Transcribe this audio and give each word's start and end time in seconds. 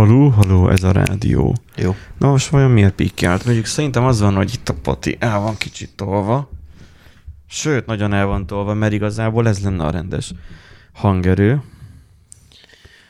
Haló, 0.00 0.28
haló, 0.28 0.68
ez 0.68 0.82
a 0.82 0.92
rádió. 0.92 1.54
Jó. 1.76 1.94
Na 2.18 2.30
most 2.30 2.48
vajon 2.48 2.70
miért 2.70 2.94
pikkelt? 2.94 3.44
Mondjuk 3.44 3.66
szerintem 3.66 4.04
az 4.04 4.20
van, 4.20 4.34
hogy 4.34 4.52
itt 4.54 4.68
a 4.68 4.74
pati 4.74 5.16
el 5.18 5.40
van 5.40 5.56
kicsit 5.56 5.90
tolva. 5.96 6.50
Sőt, 7.48 7.86
nagyon 7.86 8.12
el 8.12 8.26
van 8.26 8.46
tolva, 8.46 8.74
mert 8.74 8.92
igazából 8.92 9.48
ez 9.48 9.62
lenne 9.62 9.84
a 9.84 9.90
rendes 9.90 10.32
hangerő. 10.92 11.62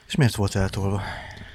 És 0.06 0.14
miért 0.14 0.34
volt 0.34 0.54
eltolva? 0.54 1.00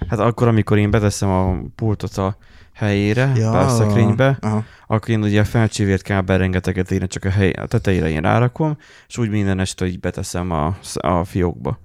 Hát 0.09 0.19
akkor, 0.19 0.47
amikor 0.47 0.77
én 0.77 0.91
beteszem 0.91 1.29
a 1.29 1.57
pultot 1.75 2.17
a 2.17 2.37
helyére, 2.73 3.31
ja. 3.35 3.51
bárszekrénybe, 3.51 4.37
Aha. 4.41 4.63
akkor 4.87 5.09
én 5.09 5.23
ugye 5.23 5.41
a 5.41 5.45
felcsivért 5.45 6.01
kábel 6.01 6.37
rengeteget 6.37 6.91
én 6.91 7.07
csak 7.07 7.23
a, 7.23 7.29
hely, 7.29 7.51
a 7.51 7.65
tetejére 7.65 8.09
én 8.09 8.21
rárakom, 8.21 8.77
és 9.07 9.17
úgy 9.17 9.29
minden 9.29 9.59
este 9.59 9.85
így 9.85 9.99
beteszem 9.99 10.51
a, 10.51 10.77
a 10.93 11.23
fiókba. 11.23 11.79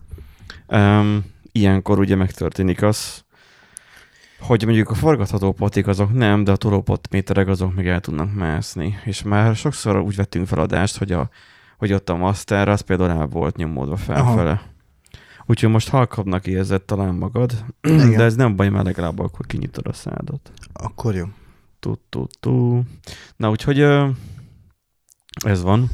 Um, 0.69 1.25
ilyenkor 1.53 1.99
ugye 1.99 2.15
megtörténik 2.15 2.83
az, 2.83 3.25
hogy 4.41 4.65
mondjuk 4.65 4.91
a 4.91 4.95
forgatható 4.95 5.53
patik 5.53 5.87
azok 5.87 6.13
nem, 6.13 6.45
de 6.45 6.53
a 6.53 6.57
tolópotméterek 6.57 7.49
azok 7.49 7.75
még 7.75 7.87
el 7.87 8.01
tudnak 8.01 8.35
mászni. 8.35 8.99
És 9.05 9.23
már 9.23 9.57
sokszor 9.57 9.97
úgy 9.97 10.17
vettünk 10.17 10.47
feladást, 10.47 10.97
hogy, 10.97 11.13
a, 11.13 11.29
hogy 11.79 11.93
ott 11.93 12.09
a 12.09 12.17
master 12.17 12.69
az 12.69 12.81
például 12.81 13.11
el 13.11 13.27
volt 13.27 13.57
nyomódva 13.57 13.97
felfele. 13.97 14.51
Aha. 14.51 14.61
Úgyhogy 15.47 15.71
most 15.71 15.89
halkabbnak 15.89 16.47
érzed 16.47 16.83
talán 16.83 17.15
magad, 17.15 17.65
Igen. 17.81 18.11
de 18.11 18.23
ez 18.23 18.35
nem 18.35 18.57
baj, 18.57 18.69
mert 18.69 18.85
legalább 18.85 19.19
akkor 19.19 19.47
kinyitod 19.47 19.87
a 19.87 19.93
szádat. 19.93 20.53
Akkor 20.73 21.15
jó. 21.15 21.25
Tu, 21.81 21.95
tu, 22.09 22.27
tu. 22.41 22.83
Na, 23.37 23.51
úgyhogy 23.51 23.81
ez 25.45 25.63
van. 25.63 25.91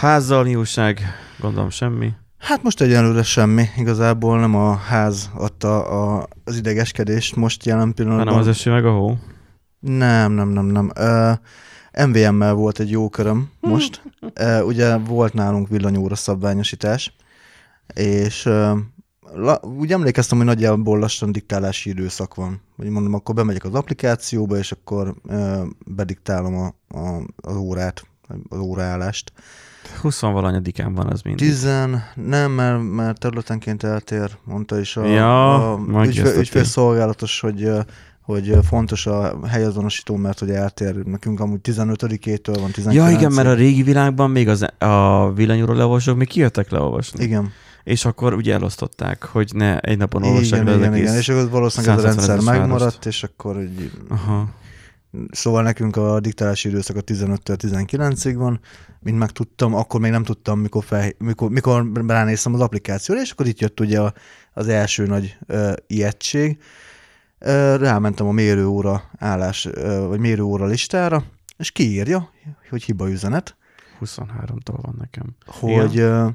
Házzal 0.00 0.44
nyúlság, 0.44 1.00
gondolom 1.38 1.70
semmi. 1.70 2.12
Hát 2.38 2.62
most 2.62 2.80
egyelőre 2.80 3.22
semmi. 3.22 3.64
Igazából 3.76 4.40
nem 4.40 4.54
a 4.54 4.74
ház 4.74 5.30
adta 5.34 5.86
a, 5.86 6.28
az 6.44 6.56
idegeskedést 6.56 7.36
most 7.36 7.64
jelen 7.64 7.94
pillanatban. 7.94 8.26
Hanem 8.26 8.40
az 8.40 8.48
eső 8.48 8.70
meg 8.70 8.84
a 8.84 8.90
hó. 8.90 9.18
Nem, 9.78 10.32
nem, 10.32 10.48
nem, 10.48 10.66
nem. 10.66 10.90
Uh, 10.98 12.06
MVM-mel 12.06 12.54
volt 12.54 12.78
egy 12.78 12.90
jó 12.90 13.08
köröm 13.08 13.50
most. 13.60 14.02
Uh, 14.40 14.66
ugye 14.66 14.96
volt 14.96 15.32
nálunk 15.32 15.68
villanyóra 15.68 16.14
szabványosítás, 16.14 17.16
és 17.94 18.46
uh, 18.46 18.78
la, 19.34 19.60
úgy 19.78 19.92
emlékeztem, 19.92 20.36
hogy 20.36 20.46
nagyjából 20.46 20.98
lassan 20.98 21.32
diktálási 21.32 21.90
időszak 21.90 22.34
van. 22.34 22.60
Hogy 22.76 22.88
mondom, 22.88 23.14
akkor 23.14 23.34
bemegyek 23.34 23.64
az 23.64 23.74
applikációba, 23.74 24.56
és 24.56 24.72
akkor 24.72 25.14
uh, 25.24 25.62
bediktálom 25.86 26.56
a, 26.56 26.96
a, 26.98 27.22
az 27.36 27.56
órát, 27.56 28.06
az 28.48 28.58
óraállást. 28.58 29.32
20 30.00 30.20
valanyadikán 30.20 30.94
van 30.94 31.06
az 31.06 31.22
mindig. 31.22 31.48
Tizen, 31.48 32.04
nem, 32.14 32.50
mert, 32.50 32.82
mert 32.82 33.18
területenként 33.18 33.82
eltér, 33.82 34.30
mondta 34.44 34.78
is 34.80 34.96
a, 34.96 35.06
Ja, 35.06 35.72
a 35.72 36.04
ügyfél, 36.04 36.38
ügyfélszolgálatos, 36.38 37.40
hogy 37.40 37.70
hogy 38.26 38.58
fontos 38.68 39.06
a 39.06 39.38
helyazonosító, 39.48 40.16
mert 40.16 40.38
hogy 40.38 40.50
eltér. 40.50 40.94
Nekünk 40.94 41.40
amúgy 41.40 41.60
15-től 41.62 42.56
van 42.60 42.70
19 42.70 42.94
Ja, 42.94 43.10
igen, 43.10 43.32
mert 43.32 43.48
a 43.48 43.54
régi 43.54 43.82
világban 43.82 44.30
még 44.30 44.48
az, 44.48 44.66
a 44.78 45.32
villanyóról 45.32 45.76
leolvasók 45.76 46.16
még 46.16 46.28
kijöttek 46.28 46.70
leolvasni. 46.70 47.24
Igen, 47.24 47.52
És 47.84 48.04
akkor 48.04 48.34
ugye 48.34 48.54
elosztották, 48.54 49.24
hogy 49.24 49.50
ne 49.54 49.78
egy 49.78 49.98
napon 49.98 50.22
olvassák 50.22 50.60
igen, 50.62 50.72
le 50.72 50.86
igen, 50.86 50.96
igen, 50.96 51.16
és 51.16 51.28
akkor 51.28 51.50
valószínűleg 51.50 51.96
ez 51.96 52.04
a 52.04 52.06
rendszer 52.06 52.38
170-es 52.38 52.44
megmaradt, 52.44 52.78
várost. 52.78 53.06
és 53.06 53.22
akkor 53.22 53.60
így, 53.62 53.90
Aha. 54.08 54.48
Szóval 55.30 55.62
nekünk 55.62 55.96
a 55.96 56.20
diktálási 56.20 56.68
időszak 56.68 56.96
a 56.96 57.00
15-től 57.00 57.56
19-ig 57.62 58.34
van, 58.36 58.60
mint 59.00 59.18
megtudtam, 59.18 59.74
akkor 59.74 60.00
még 60.00 60.10
nem 60.10 60.22
tudtam, 60.22 60.58
mikor, 60.58 60.84
fel, 60.84 61.10
mikor, 61.18 61.50
mikor 61.50 61.90
ránéztem 62.06 62.54
az 62.54 62.60
applikációra, 62.60 63.20
és 63.20 63.30
akkor 63.30 63.46
itt 63.46 63.60
jött 63.60 63.80
ugye 63.80 64.00
a, 64.00 64.12
az 64.52 64.68
első 64.68 65.06
nagy 65.06 65.38
uh, 65.48 65.72
ijegység. 65.86 66.58
Uh, 67.40 67.76
rámentem 67.76 68.26
a 68.26 68.32
mérőóra 68.32 69.10
állás, 69.18 69.66
uh, 69.66 70.06
vagy 70.06 70.18
mérőóra 70.18 70.66
listára, 70.66 71.24
és 71.56 71.70
kiírja, 71.70 72.30
hogy 72.70 72.82
hiba 72.82 73.10
üzenet, 73.10 73.56
23-tól 74.00 74.78
van 74.82 74.94
nekem. 74.98 75.36
hogy 75.46 76.00
uh, 76.00 76.26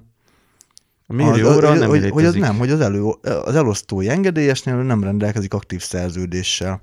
A 1.07 1.13
mérőóra 1.13 1.69
hogy, 1.69 1.79
nem 1.79 1.89
hogy, 1.89 2.09
hogy 2.09 2.25
az 2.25 2.33
nem, 2.33 2.57
hogy 2.57 2.69
az, 2.69 2.79
elő, 2.79 3.03
az 3.21 3.55
elosztói 3.55 4.09
engedélyesnél 4.09 4.75
nem 4.75 5.03
rendelkezik 5.03 5.53
aktív 5.53 5.81
szerződéssel. 5.81 6.81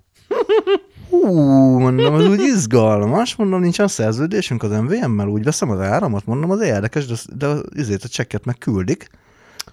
Mondom, 1.33 2.15
az 2.15 2.27
úgy 2.27 2.41
izgalmas, 2.41 3.37
mondom, 3.37 3.61
nincsen 3.61 3.89
szerződésünk 3.89 4.63
az 4.63 4.71
MVM-mel, 4.71 5.27
úgy 5.27 5.43
veszem 5.45 5.71
az 5.71 5.81
áramot, 5.81 6.27
mondom, 6.27 6.51
az 6.51 6.61
érdekes, 6.61 7.07
de, 7.07 7.15
de 7.37 7.47
az- 7.47 7.65
izét 7.75 8.05
a 8.05 8.09
csekket 8.09 8.45
meg 8.45 8.59
küldik. 8.59 9.11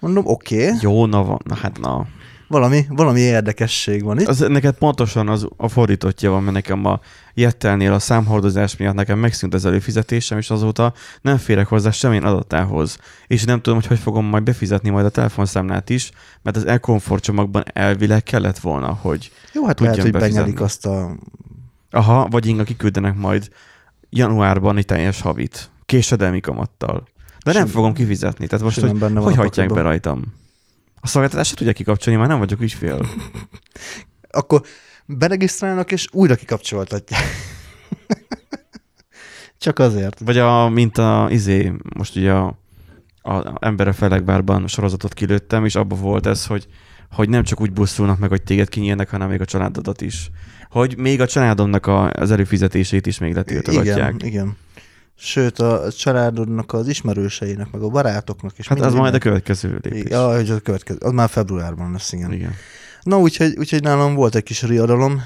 Mondom, 0.00 0.26
oké, 0.26 0.66
okay, 0.66 0.78
Jó, 0.80 1.06
na 1.06 1.24
van, 1.24 1.40
na 1.44 1.54
hát 1.54 1.78
na. 1.78 2.06
valami, 2.48 2.84
valami 2.88 3.20
érdekesség 3.20 4.02
van 4.04 4.20
itt. 4.20 4.28
Az, 4.28 4.38
neked 4.48 4.74
pontosan 4.74 5.28
az, 5.28 5.48
a 5.56 5.68
fordítottja 5.68 6.30
van, 6.30 6.42
mert 6.42 6.54
nekem 6.54 6.84
a 6.84 7.00
Jettelnél 7.34 7.92
a 7.92 7.98
számhordozás 7.98 8.76
miatt 8.76 8.94
nekem 8.94 9.18
megszűnt 9.18 9.54
az 9.54 9.64
előfizetésem, 9.64 10.38
és 10.38 10.50
azóta 10.50 10.92
nem 11.20 11.36
férek 11.36 11.66
hozzá 11.66 11.90
semmilyen 11.90 12.24
adatához. 12.24 12.98
És 13.26 13.44
nem 13.44 13.60
tudom, 13.60 13.78
hogy 13.78 13.88
hogy 13.88 13.98
fogom 13.98 14.24
majd 14.24 14.42
befizetni 14.42 14.90
majd 14.90 15.04
a 15.04 15.10
telefonszámlát 15.10 15.90
is, 15.90 16.10
mert 16.42 16.56
az 16.56 16.66
e-comfort 16.66 17.22
csomagban 17.22 17.64
elvileg 17.72 18.22
kellett 18.22 18.58
volna, 18.58 18.98
hogy 19.00 19.30
Jó, 19.52 19.66
hát 19.66 19.80
lehet, 19.80 20.00
hogy 20.00 20.10
befizetni. 20.10 20.36
benyelik 20.36 20.60
azt 20.60 20.86
a... 20.86 21.16
aha, 21.96 22.28
vagy 22.30 22.46
inga 22.46 22.64
kiküldenek 22.64 23.14
majd 23.14 23.48
januárban 24.10 24.76
egy 24.76 24.84
teljes 24.84 25.20
havit, 25.20 25.70
késedelmi 25.86 26.40
kamattal. 26.40 27.08
De 27.44 27.52
nem 27.52 27.54
Simán. 27.54 27.68
fogom 27.68 27.92
kifizetni, 27.92 28.46
tehát 28.46 28.64
most, 28.64 28.80
hogy, 28.80 28.98
benne 28.98 29.20
hogy 29.20 29.34
hagyják 29.34 29.72
be 29.72 29.80
rajtam? 29.80 30.22
A 31.00 31.06
szolgáltatást 31.06 31.50
se 31.50 31.56
tudja 31.56 31.72
kikapcsolni, 31.72 32.18
már 32.18 32.28
nem 32.28 32.38
vagyok 32.38 32.60
ügyfél. 32.60 33.06
Akkor 34.30 34.62
beregisztrálnak, 35.06 35.92
és 35.92 36.06
újra 36.12 36.34
kikapcsoltatják. 36.34 37.22
Csak 39.58 39.78
azért. 39.78 40.20
Vagy 40.20 40.38
a, 40.38 40.68
mint 40.68 40.98
a 40.98 41.26
izé, 41.30 41.72
most 41.96 42.16
ugye 42.16 42.32
a, 42.32 42.58
a 43.22 43.58
a 43.60 43.92
Felekvárban 43.92 44.66
sorozatot 44.66 45.14
kilőttem, 45.14 45.64
és 45.64 45.74
abban 45.74 46.00
volt 46.00 46.26
ez, 46.26 46.46
hogy, 46.46 46.66
hogy 47.10 47.28
nem 47.28 47.42
csak 47.42 47.60
úgy 47.60 47.72
buszulnak 47.72 48.18
meg, 48.18 48.28
hogy 48.28 48.42
téged 48.42 48.68
kinyírnak, 48.68 49.08
hanem 49.08 49.28
még 49.28 49.40
a 49.40 49.44
családodat 49.44 50.00
is. 50.00 50.30
Hogy 50.70 50.96
még 50.98 51.20
a 51.20 51.26
családomnak 51.26 51.86
a, 51.86 52.10
az 52.10 52.30
előfizetését 52.30 53.06
is 53.06 53.18
még 53.18 53.34
letiltogatják. 53.34 54.14
Igen, 54.14 54.28
igen. 54.28 54.56
Sőt, 55.18 55.58
a 55.58 55.92
családodnak, 55.92 56.72
az 56.72 56.88
ismerőseinek, 56.88 57.70
meg 57.70 57.82
a 57.82 57.88
barátoknak 57.88 58.58
is. 58.58 58.68
Hát 58.68 58.80
az 58.80 58.94
majd 58.94 59.14
a 59.14 59.18
következő 59.18 59.78
lépés. 59.82 60.10
Ja, 60.10 60.34
hogy 60.34 60.50
az 60.50 60.56
a 60.56 60.60
következő. 60.60 60.98
Az 61.02 61.12
már 61.12 61.28
februárban 61.28 61.92
lesz, 61.92 62.12
igen. 62.12 62.32
igen. 62.32 62.52
Na, 63.02 63.18
úgyhogy, 63.18 63.54
úgyhogy 63.58 63.82
nálam 63.82 64.14
volt 64.14 64.34
egy 64.34 64.42
kis 64.42 64.62
riadalom. 64.62 65.22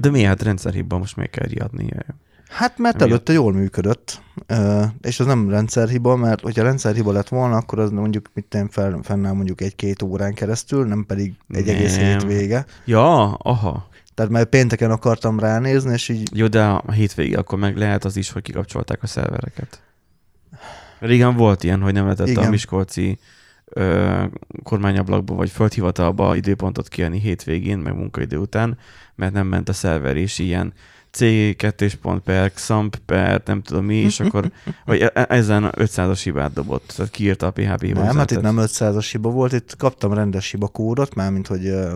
De 0.00 0.10
mi 0.10 0.22
hát 0.22 0.42
rendszerhibban 0.42 0.98
most 0.98 1.16
még 1.16 1.30
kell 1.30 1.46
riadni. 1.46 1.88
Hát 2.48 2.78
mert 2.78 2.94
Emiatt. 2.94 3.10
előtte 3.10 3.32
jól 3.32 3.52
működött, 3.52 4.22
és 5.00 5.20
az 5.20 5.26
nem 5.26 5.50
rendszerhiba, 5.50 6.16
mert 6.16 6.40
hogyha 6.40 6.62
rendszerhiba 6.62 7.12
lett 7.12 7.28
volna, 7.28 7.56
akkor 7.56 7.78
az 7.78 7.90
mondjuk 7.90 8.30
mit 8.34 8.58
fel, 8.70 9.00
fennáll 9.02 9.32
mondjuk 9.32 9.60
egy-két 9.60 10.02
órán 10.02 10.34
keresztül, 10.34 10.86
nem 10.86 11.04
pedig 11.06 11.34
egy 11.48 11.66
Nem. 11.66 11.74
egész 11.74 11.96
hétvége. 11.96 12.64
Ja, 12.84 13.34
aha. 13.34 13.88
Tehát 14.14 14.32
már 14.32 14.44
pénteken 14.44 14.90
akartam 14.90 15.38
ránézni, 15.38 15.92
és 15.92 16.08
így 16.08 16.28
Jó, 16.32 16.46
de 16.46 16.64
a 16.64 16.92
hétvégig 16.92 17.36
akkor 17.36 17.58
meg 17.58 17.76
lehet 17.76 18.04
az 18.04 18.16
is, 18.16 18.30
hogy 18.30 18.42
kikapcsolták 18.42 19.02
a 19.02 19.06
szervereket. 19.06 19.82
Régen 20.98 21.36
volt 21.36 21.64
ilyen, 21.64 21.80
hogy 21.80 21.92
nem 21.92 22.04
lehetett 22.04 22.28
Igen. 22.28 22.44
a 22.46 22.50
Miskolci 22.50 23.18
ö, 23.64 24.24
kormányablakba 24.62 25.34
vagy 25.34 25.50
földhivatalba 25.50 26.36
időpontot 26.36 26.88
kiadni 26.88 27.18
hétvégén, 27.20 27.78
meg 27.78 27.94
munkaidő 27.94 28.36
után, 28.36 28.78
mert 29.14 29.32
nem 29.32 29.46
ment 29.46 29.68
a 29.68 29.72
szerver, 29.72 30.16
és 30.16 30.38
ilyen 30.38 30.72
C2 31.14 32.18
per, 32.24 32.52
XAMP 32.52 32.96
per, 32.96 33.42
nem 33.44 33.62
tudom 33.62 33.84
mi, 33.84 33.96
és 33.96 34.20
akkor 34.20 34.50
vagy 34.84 35.00
e- 35.00 35.26
ezen 35.28 35.72
500-as 35.76 36.20
hibát 36.22 36.52
dobott, 36.52 36.92
tehát 36.96 37.12
kiírta 37.12 37.46
a 37.46 37.50
PHP 37.50 37.82
Nem, 37.82 38.16
hát 38.16 38.30
itt 38.30 38.40
nem 38.40 38.56
500-as 38.58 39.08
hiba 39.10 39.30
volt, 39.30 39.52
itt 39.52 39.76
kaptam 39.76 40.12
rendes 40.12 40.50
hiba 40.50 40.68
kódot, 40.68 41.14
mármint, 41.14 41.46
hogy 41.46 41.66
ö, 41.66 41.94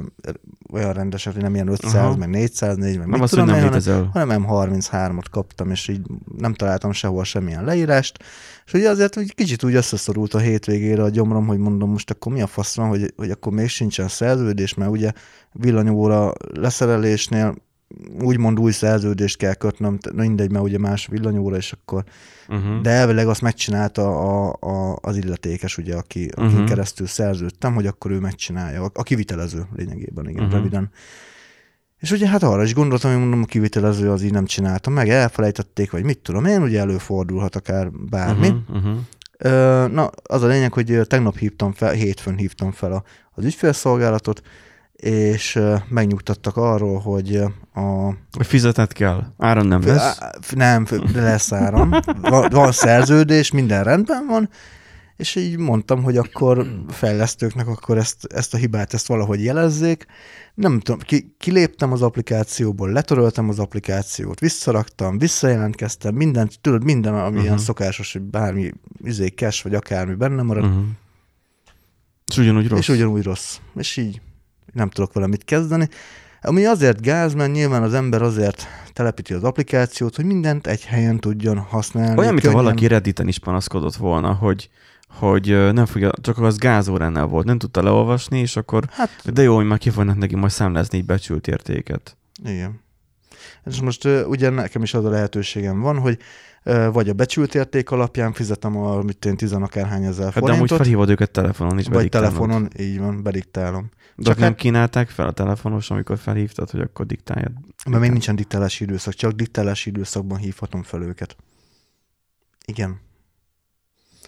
olyan 0.72 0.92
rendes, 0.92 1.24
hogy 1.24 1.36
nem 1.36 1.54
ilyen 1.54 1.68
500, 1.68 1.94
Aha. 1.94 2.16
meg 2.16 2.28
404, 2.28 2.98
meg 2.98 3.06
Nem 3.06 3.08
mit 3.08 3.22
az, 3.22 3.30
hogy 3.30 3.38
tudom 3.38 3.54
nem 3.54 4.08
hanem, 4.12 4.44
hanem 4.44 4.76
M33-at 4.80 5.24
kaptam, 5.30 5.70
és 5.70 5.88
így 5.88 6.00
nem 6.38 6.54
találtam 6.54 6.92
sehol 6.92 7.24
semmilyen 7.24 7.64
leírást, 7.64 8.18
és 8.66 8.72
ugye 8.72 8.88
azért 8.88 9.14
hogy 9.14 9.34
kicsit 9.34 9.64
úgy 9.64 9.74
összeszorult 9.74 10.34
a 10.34 10.38
hétvégére 10.38 11.02
a 11.02 11.08
gyomrom, 11.08 11.46
hogy 11.46 11.58
mondom, 11.58 11.90
most 11.90 12.10
akkor 12.10 12.32
mi 12.32 12.42
a 12.42 12.46
fasz 12.46 12.76
van, 12.76 12.88
hogy, 12.88 13.12
hogy 13.16 13.30
akkor 13.30 13.52
még 13.52 13.68
sincsen 13.68 14.08
szerződés, 14.08 14.74
mert 14.74 14.90
ugye 14.90 15.12
villanyóra 15.52 16.32
leszerelésnél 16.54 17.54
úgymond 18.20 18.60
új 18.60 18.72
szerződést 18.72 19.36
kell 19.36 19.54
kötnöm, 19.54 19.98
mindegy, 20.14 20.50
mert 20.50 20.64
ugye 20.64 20.78
más 20.78 21.06
villanyóra, 21.06 21.56
és 21.56 21.72
akkor 21.72 22.04
Uh-huh. 22.48 22.80
de 22.80 22.90
elvileg 22.90 23.28
azt 23.28 23.40
megcsinálta 23.40 24.08
a, 24.08 24.56
a, 24.60 24.98
az 25.00 25.16
illetékes, 25.16 25.78
ugye, 25.78 25.96
aki, 25.96 26.24
uh-huh. 26.24 26.44
akin 26.44 26.64
keresztül 26.64 27.06
szerződtem, 27.06 27.74
hogy 27.74 27.86
akkor 27.86 28.10
ő 28.10 28.18
megcsinálja. 28.18 28.82
A, 28.82 28.90
a 28.94 29.02
kivitelező 29.02 29.66
lényegében, 29.76 30.28
igen, 30.28 30.44
uh-huh. 30.44 30.58
röviden. 30.58 30.90
És 31.98 32.10
ugye 32.10 32.28
hát 32.28 32.42
arra 32.42 32.62
is 32.62 32.74
gondoltam, 32.74 33.10
hogy 33.10 33.20
mondom, 33.20 33.42
a 33.42 33.46
kivitelező 33.46 34.10
az 34.10 34.22
így 34.22 34.32
nem 34.32 34.44
csinálta 34.44 34.90
meg, 34.90 35.08
elfelejtették, 35.08 35.90
vagy 35.90 36.04
mit 36.04 36.18
tudom 36.18 36.44
én, 36.44 36.62
ugye 36.62 36.80
előfordulhat 36.80 37.56
akár 37.56 37.90
bármi. 37.90 38.48
Uh-huh. 38.48 38.76
Uh-huh. 38.76 38.98
Ö, 39.38 39.86
na, 39.88 40.10
az 40.22 40.42
a 40.42 40.46
lényeg, 40.46 40.72
hogy 40.72 41.00
tegnap 41.06 41.36
hívtam 41.36 41.72
fel, 41.72 41.92
hétfőn 41.92 42.36
hívtam 42.36 42.72
fel 42.72 42.92
a, 42.92 43.02
az 43.32 43.44
ügyfélszolgálatot, 43.44 44.42
és 45.00 45.58
megnyugtattak 45.88 46.56
arról, 46.56 46.98
hogy 46.98 47.36
a... 47.74 48.04
Hogy 48.36 48.46
fizetett 48.46 48.92
kell. 48.92 49.24
Áron 49.38 49.66
nem 49.66 49.86
lesz. 49.86 50.18
Nem, 50.50 50.86
lesz 51.14 51.52
áram. 51.52 51.90
Van, 52.20 52.48
van 52.50 52.72
szerződés, 52.72 53.50
minden 53.50 53.84
rendben 53.84 54.26
van, 54.26 54.48
és 55.16 55.34
így 55.34 55.56
mondtam, 55.56 56.02
hogy 56.02 56.16
akkor 56.16 56.66
fejlesztőknek 56.88 57.66
akkor 57.66 57.98
ezt, 57.98 58.24
ezt 58.34 58.54
a 58.54 58.56
hibát, 58.56 58.94
ezt 58.94 59.06
valahogy 59.06 59.44
jelezzék. 59.44 60.06
Nem 60.54 60.80
tudom, 60.80 61.00
ki, 61.00 61.34
kiléptem 61.38 61.92
az 61.92 62.02
applikációból, 62.02 62.92
letöröltem 62.92 63.48
az 63.48 63.58
applikációt, 63.58 64.40
visszaraktam, 64.40 65.18
visszajelentkeztem, 65.18 66.14
mindent, 66.14 66.60
tudod, 66.60 66.84
minden, 66.84 67.14
ami 67.14 67.28
uh-huh. 67.28 67.42
ilyen 67.42 67.58
szokásos, 67.58 68.12
hogy 68.12 68.22
bármi 68.22 68.72
izé, 69.04 69.26
cache, 69.26 69.60
vagy 69.62 69.74
akármi 69.74 70.14
benne 70.14 70.42
marad. 70.42 70.64
Uh-huh. 70.64 70.84
És 72.26 72.38
ugyanúgy 72.38 72.68
rossz. 72.68 72.78
és 72.78 72.88
ugyanúgy 72.88 73.22
rossz. 73.22 73.56
És 73.74 73.96
így 73.96 74.20
nem 74.72 74.90
tudok 74.90 75.12
vele 75.12 75.26
mit 75.26 75.44
kezdeni. 75.44 75.88
Ami 76.42 76.64
azért 76.64 77.00
gáz, 77.00 77.34
mert 77.34 77.52
nyilván 77.52 77.82
az 77.82 77.94
ember 77.94 78.22
azért 78.22 78.66
telepíti 78.92 79.32
az 79.32 79.44
applikációt, 79.44 80.16
hogy 80.16 80.24
mindent 80.24 80.66
egy 80.66 80.84
helyen 80.84 81.18
tudjon 81.18 81.58
használni. 81.58 82.18
Olyan, 82.18 82.34
mintha 82.34 82.52
valaki 82.52 82.86
Redditen 82.86 83.28
is 83.28 83.38
panaszkodott 83.38 83.96
volna, 83.96 84.32
hogy, 84.32 84.70
hogy 85.08 85.72
nem 85.72 85.86
fogja, 85.86 86.10
csak 86.20 86.38
az 86.38 86.58
gázóránál 86.58 87.26
volt, 87.26 87.46
nem 87.46 87.58
tudta 87.58 87.82
leolvasni, 87.82 88.38
és 88.38 88.56
akkor 88.56 88.84
Hát 88.90 89.32
de 89.32 89.42
jó, 89.42 89.54
hogy 89.54 89.66
már 89.66 89.78
ki 89.78 89.90
fognak 89.90 90.16
neki 90.16 90.36
majd 90.36 90.52
számlázni 90.52 90.98
egy 90.98 91.04
becsült 91.04 91.48
értéket. 91.48 92.16
Igen. 92.44 92.80
És 93.64 93.80
most 93.80 94.04
ugye 94.04 94.50
nekem 94.50 94.82
is 94.82 94.94
az 94.94 95.04
a 95.04 95.10
lehetőségem 95.10 95.80
van, 95.80 95.98
hogy 95.98 96.18
vagy 96.92 97.08
a 97.08 97.12
becsült 97.12 97.54
érték 97.54 97.90
alapján 97.90 98.32
fizetem 98.32 98.76
a, 98.76 99.02
mit 99.02 99.24
én, 99.24 99.36
tizenakárhány 99.36 100.04
ezer 100.04 100.24
Hát 100.32 100.32
de 100.32 100.40
amúgy 100.40 100.50
forintot, 100.56 100.76
felhívod 100.76 101.10
őket 101.10 101.30
telefonon 101.30 101.78
is, 101.78 101.86
vagy 101.86 102.08
telefonon, 102.08 102.68
így 102.78 102.98
van, 102.98 103.22
bediktálom. 103.22 103.90
De 104.16 104.24
Csak 104.24 104.38
nem 104.38 104.48
hát- 104.48 104.58
kínálták 104.58 105.08
fel 105.08 105.26
a 105.26 105.32
telefonos, 105.32 105.90
amikor 105.90 106.18
felhívtad, 106.18 106.70
hogy 106.70 106.80
akkor 106.80 107.06
diktáljad. 107.06 107.52
Mert 107.88 108.02
még 108.02 108.10
nincsen 108.10 108.36
diktálási 108.36 108.84
időszak, 108.84 109.14
csak 109.14 109.32
diktálási 109.32 109.88
időszakban 109.88 110.38
hívhatom 110.38 110.82
fel 110.82 111.02
őket. 111.02 111.36
Igen. 112.64 113.00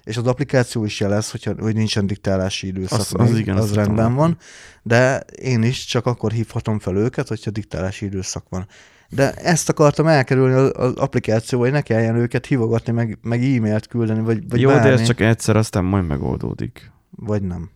És 0.05 0.17
az 0.17 0.27
applikáció 0.27 0.85
is 0.85 1.01
jelez, 1.01 1.31
hogyha, 1.31 1.55
hogy 1.59 1.75
nincsen 1.75 2.07
diktálási 2.07 2.67
időszak. 2.67 2.99
Az- 2.99 3.15
az 3.15 3.31
még, 3.31 3.41
igen, 3.41 3.57
az 3.57 3.75
rendben 3.75 4.15
van, 4.15 4.39
de 4.83 5.19
én 5.21 5.63
is 5.63 5.85
csak 5.85 6.07
akkor 6.07 6.33
hívhatom 6.33 6.79
fel 6.79 6.97
őket, 6.97 7.29
hogyha 7.29 7.51
diktálási 7.51 8.05
időszak 8.05 8.45
van. 8.49 8.67
De 9.15 9.33
ezt 9.35 9.69
akartam 9.69 10.07
elkerülni 10.07 10.55
az, 10.55 10.73
az 10.75 10.95
applikációval, 10.95 11.67
hogy 11.67 11.77
ne 11.77 11.83
kelljen 11.83 12.17
őket 12.17 12.47
hívogatni, 12.47 12.93
meg, 12.93 13.19
meg 13.23 13.45
e-mailt 13.45 13.87
küldeni, 13.87 14.21
vagy, 14.21 14.49
vagy 14.49 14.61
Jó, 14.61 14.69
bármi, 14.69 14.83
de 14.89 14.93
ez 14.93 15.07
csak 15.07 15.21
egyszer, 15.21 15.57
aztán 15.57 15.85
majd 15.85 16.07
megoldódik. 16.07 16.93
vagy 17.11 17.43
nem. 17.43 17.71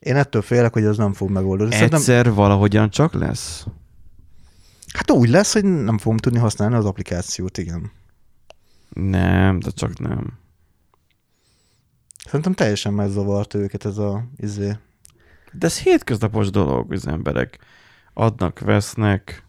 Én 0.00 0.16
ettől 0.16 0.42
félek, 0.42 0.72
hogy 0.72 0.84
ez 0.84 0.96
nem 0.96 1.12
fog 1.12 1.30
megoldódni. 1.30 1.72
Szerintem, 1.74 1.98
Egyszer 1.98 2.32
valahogyan 2.32 2.90
csak 2.90 3.12
lesz? 3.14 3.66
hát 4.92 5.10
úgy 5.10 5.28
lesz, 5.28 5.52
hogy 5.52 5.64
nem 5.64 5.98
fogom 5.98 6.16
tudni 6.16 6.38
használni 6.38 6.74
az 6.74 6.84
applikációt, 6.84 7.58
igen. 7.58 7.90
Nem, 8.88 9.58
de 9.58 9.70
csak 9.70 9.98
nem. 9.98 10.38
Szerintem 12.24 12.52
teljesen 12.52 12.92
megzavart 12.92 13.54
őket 13.54 13.84
ez 13.84 13.98
a 13.98 14.24
izé. 14.36 14.76
De 15.52 15.66
ez 15.66 15.78
hétköznapos 15.78 16.50
dolog, 16.50 16.92
az 16.92 17.06
emberek 17.06 17.58
adnak, 18.18 18.58
vesznek, 18.58 19.44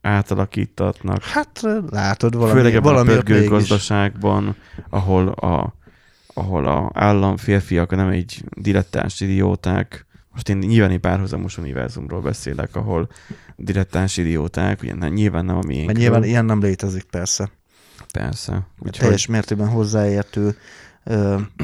átalakítatnak. 0.00 1.22
Hát 1.22 1.60
látod, 1.90 2.36
valami, 2.36 2.56
Főleg 2.56 2.74
ebben 2.74 2.92
valami 2.92 3.08
a 3.08 3.12
ott 3.12 3.16
pörgő 3.16 3.34
mégis. 3.34 3.48
gazdaságban, 3.48 4.56
ahol 4.90 5.28
a, 5.28 5.74
ahol 6.34 6.66
a 6.66 6.90
állam 6.94 7.36
férfiak 7.36 7.90
nem 7.90 8.08
egy 8.08 8.44
dilettáns 8.56 9.20
idióták, 9.20 10.06
most 10.32 10.48
én 10.48 10.56
nyilván 10.56 10.90
egy 10.90 10.98
párhuzamos 10.98 11.58
univerzumról 11.58 12.20
beszélek, 12.20 12.76
ahol 12.76 13.08
dilettáns 13.56 14.16
idióták, 14.16 14.82
ugye 14.82 14.94
nem, 14.94 15.12
nyilván 15.12 15.44
nem 15.44 15.56
a 15.56 15.62
miénk. 15.66 15.92
Nyilván 15.92 16.24
ilyen 16.24 16.44
nem 16.44 16.60
létezik, 16.60 17.04
persze. 17.04 17.50
Persze. 18.12 18.52
Úgyhogy... 18.52 18.86
Úgyhogy 18.86 19.00
Teljes 19.00 19.26
mértékben 19.26 19.68
hozzáértő, 19.68 20.56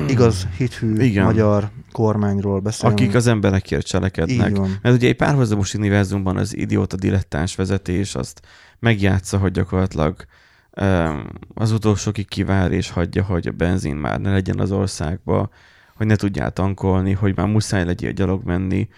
igaz, 0.08 0.48
hithű 0.56 0.94
Igen. 0.96 1.24
magyar 1.24 1.70
kormányról 1.92 2.60
beszélünk. 2.60 2.98
akik 2.98 3.14
az 3.14 3.26
emberekért 3.26 3.86
cselekednek. 3.86 4.58
Mert 4.82 4.94
ugye 4.94 5.08
egy 5.08 5.16
párhuzamos 5.16 5.74
univerzumban 5.74 6.36
az 6.36 6.56
idióta 6.56 6.96
dilettáns 6.96 7.54
vezetés 7.54 8.14
azt 8.14 8.40
megjátsza, 8.78 9.38
hogy 9.38 9.50
gyakorlatilag 9.52 10.24
em, 10.70 11.28
az 11.54 11.72
utolsókig 11.72 12.28
kivár 12.28 12.72
és 12.72 12.90
hagyja, 12.90 13.24
hogy 13.24 13.46
a 13.46 13.52
benzin 13.52 13.96
már 13.96 14.20
ne 14.20 14.32
legyen 14.32 14.58
az 14.60 14.72
országba, 14.72 15.50
hogy 15.96 16.06
ne 16.06 16.16
tudjál 16.16 16.50
tankolni, 16.50 17.12
hogy 17.12 17.36
már 17.36 17.46
muszáj 17.46 17.84
legyél 17.84 18.12
gyalog 18.12 18.44
menni, 18.44 18.88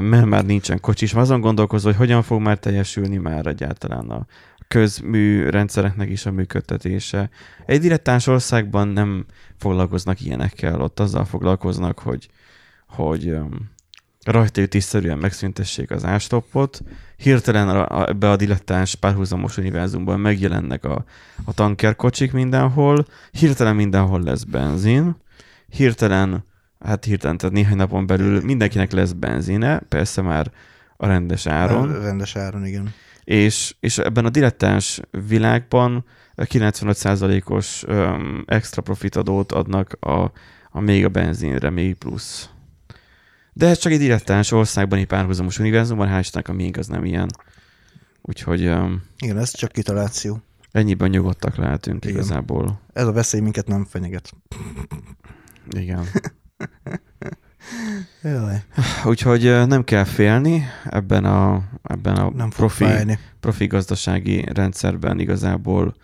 mert 0.00 0.24
már 0.24 0.44
nincsen 0.44 0.80
kocsis. 0.80 1.12
Már 1.12 1.22
azon 1.22 1.40
gondolkozol, 1.40 1.90
hogy 1.90 2.00
hogyan 2.00 2.22
fog 2.22 2.40
már 2.40 2.58
teljesülni 2.58 3.16
már 3.16 3.46
egyáltalán 3.46 4.10
a 4.10 4.26
közmű 4.68 5.48
rendszereknek 5.48 6.08
is 6.08 6.26
a 6.26 6.30
működtetése. 6.30 7.30
Egy 7.66 7.80
dilettáns 7.80 8.26
országban 8.26 8.88
nem 8.88 9.26
foglalkoznak 9.56 10.20
ilyenekkel, 10.20 10.80
ott 10.80 11.00
azzal 11.00 11.24
foglalkoznak, 11.24 11.98
hogy, 11.98 12.28
hogy 12.86 13.30
um, 13.30 13.70
rajtaütésszerűen 14.24 15.18
megszüntessék 15.18 15.90
az 15.90 16.04
ástoppot, 16.04 16.80
hirtelen 17.16 17.68
a, 17.68 18.00
a, 18.00 18.08
ebbe 18.08 18.30
a 18.30 18.36
dilettáns 18.36 18.94
párhuzamos 18.94 19.56
univerzumban 19.56 20.20
megjelennek 20.20 20.84
a, 20.84 21.04
a 21.44 21.54
tankerkocsik 21.54 22.32
mindenhol, 22.32 23.04
hirtelen 23.30 23.76
mindenhol 23.76 24.22
lesz 24.22 24.42
benzin, 24.42 25.16
hirtelen, 25.68 26.44
hát 26.78 27.04
hirtelen, 27.04 27.36
tehát 27.36 27.54
néhány 27.54 27.76
napon 27.76 28.06
belül 28.06 28.40
mindenkinek 28.40 28.92
lesz 28.92 29.12
benzine, 29.12 29.78
persze 29.78 30.22
már 30.22 30.50
a 30.96 31.06
rendes 31.06 31.46
áron, 31.46 32.00
Rendes 32.00 32.36
áron, 32.36 32.66
igen. 32.66 32.94
És, 33.28 33.74
és 33.80 33.98
ebben 33.98 34.24
a 34.24 34.30
dilettáns 34.30 35.00
világban 35.28 36.04
95%-os 36.36 37.84
um, 37.88 38.42
extra 38.46 38.82
profit 38.82 39.16
adót 39.16 39.52
adnak 39.52 39.96
a, 40.00 40.32
a 40.70 40.80
még 40.80 41.04
a 41.04 41.08
benzinre, 41.08 41.70
még 41.70 41.94
plusz. 41.94 42.50
De 43.52 43.66
ez 43.66 43.78
csak 43.78 43.92
egy 43.92 43.98
dilettáns 43.98 44.52
országban, 44.52 44.98
egy 44.98 45.06
párhuzamos 45.06 45.58
univerzumban, 45.58 46.08
hál' 46.08 46.18
Istennek 46.20 46.48
a 46.48 46.52
miénk 46.52 46.76
az 46.76 46.86
nem 46.86 47.04
ilyen. 47.04 47.28
Úgyhogy 48.22 48.66
um, 48.66 49.02
Igen, 49.18 49.38
ez 49.38 49.50
csak 49.50 49.72
kitaláció. 49.72 50.42
ennyiben 50.70 51.10
nyugodtak 51.10 51.56
lehetünk 51.56 52.04
Igen. 52.04 52.16
igazából. 52.16 52.80
Ez 52.92 53.06
a 53.06 53.12
veszély 53.12 53.40
minket 53.40 53.66
nem 53.66 53.84
fenyeget. 53.84 54.32
Igen. 55.70 56.04
Jaj, 58.22 58.62
Úgyhogy 59.04 59.42
nem 59.66 59.84
kell 59.84 60.04
félni 60.04 60.64
ebben 60.84 61.24
a, 61.24 61.62
ebben 61.82 62.16
a 62.16 62.30
nem 62.30 62.48
profi, 62.50 62.84
fájni. 62.84 63.18
profi 63.40 63.66
gazdasági 63.66 64.44
rendszerben 64.52 65.18
igazából 65.20 65.94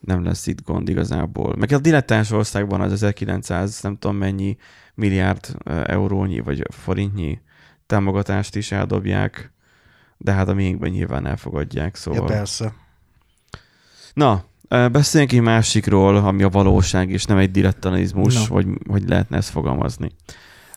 nem 0.00 0.24
lesz 0.24 0.46
itt 0.46 0.64
gond 0.64 0.88
igazából. 0.88 1.54
Meg 1.56 1.72
a 1.72 1.78
dilettáns 1.78 2.30
országban 2.30 2.80
az 2.80 2.92
1900 2.92 3.80
nem 3.82 3.96
tudom 3.98 4.16
mennyi 4.16 4.56
milliárd 4.94 5.56
eurónyi 5.86 6.40
vagy 6.40 6.62
forintnyi 6.68 7.40
támogatást 7.86 8.56
is 8.56 8.72
eldobják, 8.72 9.52
de 10.16 10.32
hát 10.32 10.48
a 10.48 10.54
miénkben 10.54 10.90
nyilván 10.90 11.26
elfogadják, 11.26 11.90
Ja, 11.94 12.00
szóval. 12.00 12.26
persze. 12.26 12.72
Na, 14.14 14.44
beszéljünk 14.68 15.32
egy 15.32 15.40
másikról, 15.40 16.16
ami 16.16 16.42
a 16.42 16.48
valóság, 16.48 17.10
és 17.10 17.24
nem 17.24 17.38
egy 17.38 17.50
dilettantizmus, 17.50 18.34
Na. 18.34 18.54
hogy, 18.54 18.66
hogy 18.88 19.08
lehetne 19.08 19.36
ezt 19.36 19.50
fogalmazni. 19.50 20.10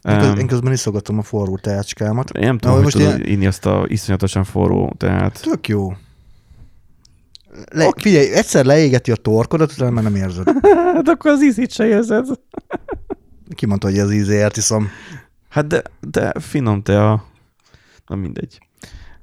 Öm, 0.03 0.37
én 0.37 0.47
közben 0.47 0.71
iszogatom 0.71 1.17
a 1.17 1.21
forró 1.21 1.57
teácskámat. 1.57 2.29
én 2.37 2.45
nem 2.45 2.57
tudom, 2.57 2.77
Na, 2.77 2.83
hogy 2.83 2.93
most 2.93 3.05
tudod 3.05 3.27
inni 3.27 3.47
azt 3.47 3.65
a 3.65 3.85
iszonyatosan 3.87 4.43
forró, 4.43 4.93
tehát 4.97 5.41
Tök 5.41 5.67
jó. 5.67 5.93
Le, 7.71 7.87
okay. 7.87 8.01
Figyelj, 8.01 8.31
egyszer 8.33 8.65
leégeti 8.65 9.11
a 9.11 9.15
torkodat, 9.15 9.71
utána 9.71 9.91
már 9.91 10.03
nem 10.03 10.15
érzed. 10.15 10.47
Hát 10.93 11.07
akkor 11.07 11.31
az 11.31 11.43
ízét 11.43 11.71
se 11.71 11.85
érzed. 11.85 12.25
Ki 13.55 13.65
mondta, 13.65 13.87
hogy 13.87 13.99
az 13.99 14.11
ízéért 14.11 14.57
iszom. 14.57 14.89
Hát 15.49 15.67
de, 15.67 15.81
de 15.99 16.33
finom 16.39 16.81
te 16.81 17.09
a... 17.09 17.25
Na 18.07 18.15
mindegy. 18.15 18.59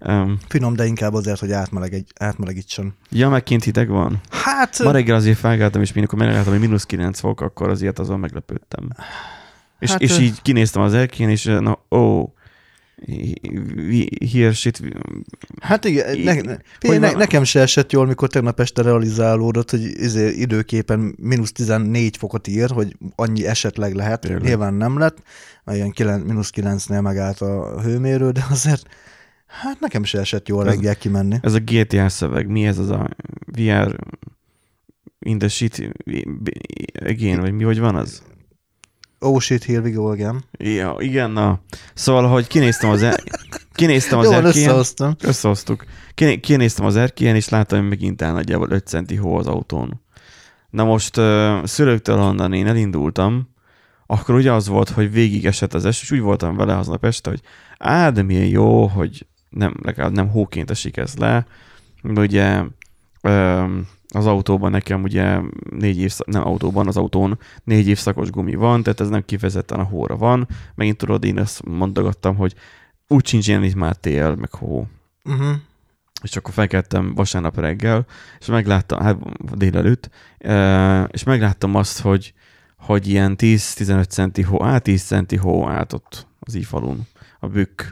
Um, 0.07 0.39
Finom, 0.49 0.75
de 0.77 0.87
inkább 0.87 1.15
azért, 1.15 1.41
hogy 1.41 1.53
átmeleg, 1.53 2.05
átmelegítsen. 2.19 2.95
ja, 3.11 3.29
meg 3.29 3.43
kint 3.43 3.65
hideg 3.65 3.89
van. 3.89 4.21
Hát, 4.31 4.83
Ma 4.83 4.91
reggel 4.91 5.17
azért 5.17 5.39
felkeltem, 5.39 5.81
és 5.81 5.93
mikor 5.93 6.19
megláttam, 6.19 6.53
hogy 6.53 6.61
mínusz 6.61 6.87
9 6.87 7.19
fok, 7.21 7.41
akkor 7.41 7.69
azért 7.69 7.99
azon 7.99 8.21
meglepődtem. 8.21 8.89
És, 9.81 9.91
Hát, 9.91 10.01
és 10.01 10.19
így 10.19 10.43
kinéztem 10.43 10.83
az 10.83 10.95
erkén, 10.95 11.29
és 11.29 11.45
na, 11.45 11.71
ó, 11.91 11.99
oh, 11.99 12.29
here 14.33 14.53
shit, 14.53 14.81
hát 15.61 15.85
igen, 15.85 16.19
ne, 16.19 16.35
ne, 16.35 16.57
Hogy 16.81 17.01
ne, 17.01 17.13
nekem 17.13 17.45
se 17.45 17.61
esett 17.61 17.93
jól, 17.93 18.07
mikor 18.07 18.29
tegnap 18.29 18.61
este 18.61 18.83
realizálódott, 18.83 19.71
hogy 19.71 19.81
izé, 19.83 20.29
időképen 20.29 21.15
mínusz 21.19 21.53
14 21.53 22.17
fokot 22.17 22.47
ír, 22.49 22.71
hogy 22.71 22.97
annyi 23.15 23.47
esetleg 23.47 23.95
lehet. 23.95 24.21
Tényleg. 24.21 24.43
Nyilván 24.43 24.75
nem 24.75 24.99
lett, 24.99 25.23
mert 25.65 25.79
ilyen 25.79 25.91
9, 25.91 26.25
mínusz 26.25 26.51
9-nél 26.55 27.03
megállt 27.03 27.41
a 27.41 27.81
hőmérő, 27.83 28.31
de 28.31 28.47
azért 28.51 28.87
hát 29.47 29.81
nekem 29.81 30.05
se 30.05 30.19
esett 30.19 30.49
jól 30.49 30.67
Ez- 30.67 30.75
reggel 30.75 30.97
kimenni. 30.97 31.37
ez 31.43 31.55
a 31.55 31.61
GTA 31.65 32.09
szöveg, 32.09 32.47
mi 32.49 32.67
ez 32.67 32.79
az 32.79 32.91
a 32.91 33.09
VR 33.47 33.97
in 35.19 35.39
the 35.39 35.49
shit 35.49 35.93
again, 37.07 37.41
vagy 37.41 37.53
mi, 37.53 37.63
hogy 37.65 37.79
van 37.79 37.95
az? 37.95 38.23
Oh 39.23 39.41
shit, 39.41 39.65
here 39.65 39.81
we 39.81 39.91
go 39.91 40.11
again. 40.11 40.45
Ja, 40.59 40.97
igen, 40.99 41.31
na. 41.31 41.61
Szóval, 41.95 42.29
hogy 42.29 42.47
kinéztem 42.47 42.91
az, 42.91 43.03
er... 43.03 43.23
kinéztem 43.75 44.19
az 44.19 44.25
Jól 44.25 44.35
erkélyen, 44.35 44.69
összehoztam. 44.69 45.15
összehoztuk. 45.23 45.85
Kiné- 46.15 46.41
Kinéztem 46.41 46.85
az 46.85 46.97
erkélyen, 46.97 47.37
és 47.37 47.49
láttam, 47.49 47.79
hogy 47.79 47.89
megint 47.89 48.23
el 48.23 48.33
nagyjából 48.33 48.71
5 48.71 48.87
centi 48.87 49.17
hó 49.17 49.37
az 49.37 49.47
autón. 49.47 50.01
Na 50.71 50.85
most 50.85 51.17
uh, 51.17 51.65
szülőktől 51.65 52.19
onnan 52.21 52.53
én 52.53 52.67
elindultam, 52.67 53.49
akkor 54.07 54.35
ugye 54.35 54.53
az 54.53 54.69
volt, 54.69 54.89
hogy 54.89 55.13
végig 55.13 55.47
esett 55.47 55.75
az 55.75 55.85
eső, 55.85 56.01
és 56.03 56.11
úgy 56.11 56.21
voltam 56.21 56.57
vele 56.57 56.77
aznap 56.77 57.05
este, 57.05 57.31
hogy 57.31 57.41
á, 57.79 58.11
de 58.11 58.23
milyen 58.23 58.47
jó, 58.47 58.87
hogy 58.87 59.27
nem, 59.49 59.75
legalább 59.83 60.13
nem 60.13 60.29
hóként 60.29 60.71
esik 60.71 60.97
ez 60.97 61.15
le. 61.17 61.47
Ugye 62.03 62.63
öm, 63.23 63.87
az 64.11 64.27
autóban 64.27 64.71
nekem 64.71 65.03
ugye 65.03 65.41
négy 65.71 65.99
évszak, 65.99 66.27
nem 66.27 66.47
autóban, 66.47 66.87
az 66.87 66.97
autón 66.97 67.39
négy 67.65 67.89
évszakos 67.89 68.31
gumi 68.31 68.55
van, 68.55 68.83
tehát 68.83 69.01
ez 69.01 69.09
nem 69.09 69.25
kifejezetten 69.25 69.81
a 69.81 69.85
hóra 69.85 70.17
van. 70.17 70.49
Megint 70.75 70.97
tudod, 70.97 71.25
én 71.25 71.39
ezt 71.39 71.65
mondogattam, 71.65 72.37
hogy 72.37 72.55
úgy 73.09 73.27
sincs 73.27 73.49
ilyen 73.49 73.65
itt 73.65 73.75
már 73.75 73.97
tél, 73.97 74.35
meg 74.35 74.55
hó. 74.55 74.87
Uh-huh. 75.25 75.57
És 76.23 76.37
akkor 76.37 76.53
felkeltem 76.53 77.15
vasárnap 77.15 77.59
reggel, 77.59 78.07
és 78.41 78.47
megláttam, 78.47 79.01
hát 79.01 79.17
délelőtt, 79.57 80.11
eh, 80.39 81.05
és 81.11 81.23
megláttam 81.23 81.75
azt, 81.75 82.01
hogy, 82.01 82.35
hogy 82.77 83.09
ilyen 83.09 83.37
10-15 83.39 84.09
centi 84.09 84.43
hó, 84.43 84.65
át 84.65 84.83
10 84.83 85.03
centi 85.03 85.37
hó 85.37 85.69
állt 85.69 85.93
ott 85.93 86.27
az 86.41 86.55
ifalun, 86.55 87.07
a 87.39 87.47
bükk 87.47 87.83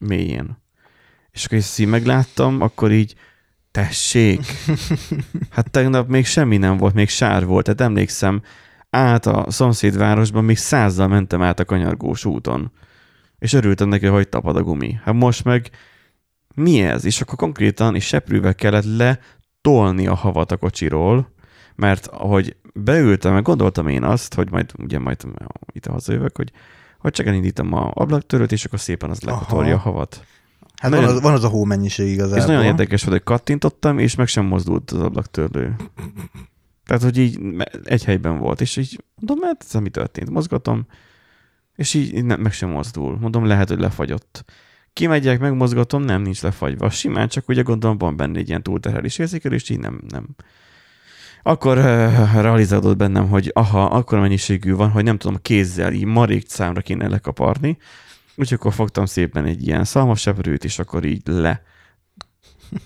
mélyén. 0.00 0.58
És 1.30 1.44
akkor 1.44 1.58
ezt 1.58 1.78
így 1.78 1.86
megláttam, 1.86 2.60
akkor 2.60 2.92
így, 2.92 3.14
tessék, 3.70 4.40
hát 5.54 5.70
tegnap 5.70 6.08
még 6.08 6.26
semmi 6.26 6.56
nem 6.56 6.76
volt, 6.76 6.94
még 6.94 7.08
sár 7.08 7.44
volt, 7.44 7.64
tehát 7.64 7.80
emlékszem, 7.80 8.42
át 8.90 9.26
a 9.26 9.50
szomszédvárosban 9.50 10.44
még 10.44 10.56
százzal 10.56 11.08
mentem 11.08 11.42
át 11.42 11.60
a 11.60 11.64
kanyargós 11.64 12.24
úton. 12.24 12.72
És 13.38 13.52
örültem 13.52 13.88
neki, 13.88 14.06
hogy 14.06 14.28
tapad 14.28 14.56
a 14.56 14.62
gumi. 14.62 14.98
Hát 15.04 15.14
most 15.14 15.44
meg 15.44 15.70
mi 16.54 16.82
ez? 16.82 17.04
És 17.04 17.20
akkor 17.20 17.36
konkrétan 17.36 17.94
és 17.94 18.06
seprűvel 18.06 18.54
kellett 18.54 18.84
letolni 18.84 20.06
a 20.06 20.14
havat 20.14 20.52
a 20.52 20.56
kocsiról, 20.56 21.32
mert 21.74 22.06
ahogy 22.06 22.56
beültem, 22.74 23.32
meg 23.32 23.42
gondoltam 23.42 23.88
én 23.88 24.02
azt, 24.02 24.34
hogy 24.34 24.50
majd, 24.50 24.72
ugye 24.78 24.98
majd 24.98 25.24
itt 25.72 25.86
hazajövök, 25.86 26.36
hogy, 26.36 26.52
hogy 26.98 27.12
csak 27.12 27.26
elindítom 27.26 27.72
a 27.72 27.90
ablaktörőt, 27.94 28.52
és 28.52 28.64
akkor 28.64 28.80
szépen 28.80 29.10
az 29.10 29.20
lekotorja 29.20 29.74
a 29.74 29.78
havat. 29.78 30.24
Hát 30.80 30.90
Nagyon- 30.90 31.06
van 31.06 31.14
az, 31.14 31.22
van 31.22 31.32
az 31.32 31.44
a 31.44 31.48
hómennyiség 31.48 32.08
igazából. 32.08 32.38
Ez 32.38 32.46
nagyon 32.46 32.64
érdekes 32.64 33.04
volt, 33.04 33.16
hogy 33.16 33.24
kattintottam, 33.24 33.98
és 33.98 34.14
meg 34.14 34.26
sem 34.26 34.44
mozdult 34.44 34.90
az 34.90 35.00
ablaktörlő. 35.00 35.76
Tehát, 36.86 37.02
hogy 37.02 37.18
így 37.18 37.40
egy 37.84 38.04
helyben 38.04 38.38
volt, 38.38 38.60
és 38.60 38.76
így 38.76 39.04
mondom, 39.14 39.48
hát 39.48 39.64
ez 39.68 39.80
mi 39.80 39.88
történt? 39.88 40.30
Mozgatom, 40.30 40.86
és 41.76 41.94
így 41.94 42.14
így 42.14 42.24
nem, 42.24 42.40
meg 42.40 42.52
sem 42.52 42.70
mozdul. 42.70 43.18
Mondom, 43.20 43.44
lehet, 43.46 43.68
hogy 43.68 43.78
lefagyott. 43.78 44.44
Kimegyek, 44.92 45.40
megmozgatom, 45.40 46.02
nem, 46.02 46.22
nincs 46.22 46.42
lefagyva. 46.42 46.90
Simán 46.90 47.28
csak 47.28 47.48
ugye 47.48 47.62
gondolom, 47.62 47.98
van 47.98 48.16
benne 48.16 48.38
egy 48.38 48.48
ilyen 48.48 48.62
túlterhelés 48.62 49.18
érzékelés, 49.18 49.68
így 49.68 49.78
nem, 49.78 50.00
nem. 50.08 50.26
Akkor 51.42 51.78
uh, 51.78 52.40
realizálódott 52.40 52.96
bennem, 52.96 53.28
hogy 53.28 53.50
aha, 53.54 53.84
akkor 53.84 54.18
mennyiségű 54.20 54.74
van, 54.74 54.90
hogy 54.90 55.04
nem 55.04 55.18
tudom, 55.18 55.38
kézzel 55.42 55.92
így 55.92 56.04
marék 56.04 56.48
számra 56.48 56.80
kéne 56.80 57.08
lekaparni, 57.08 57.78
úgyhogy 58.40 58.58
akkor 58.60 58.72
fogtam 58.72 59.06
szépen 59.06 59.44
egy 59.44 59.66
ilyen 59.66 59.84
szalmaseprőt, 59.84 60.64
és 60.64 60.78
akkor 60.78 61.04
így 61.04 61.22
le 61.24 61.62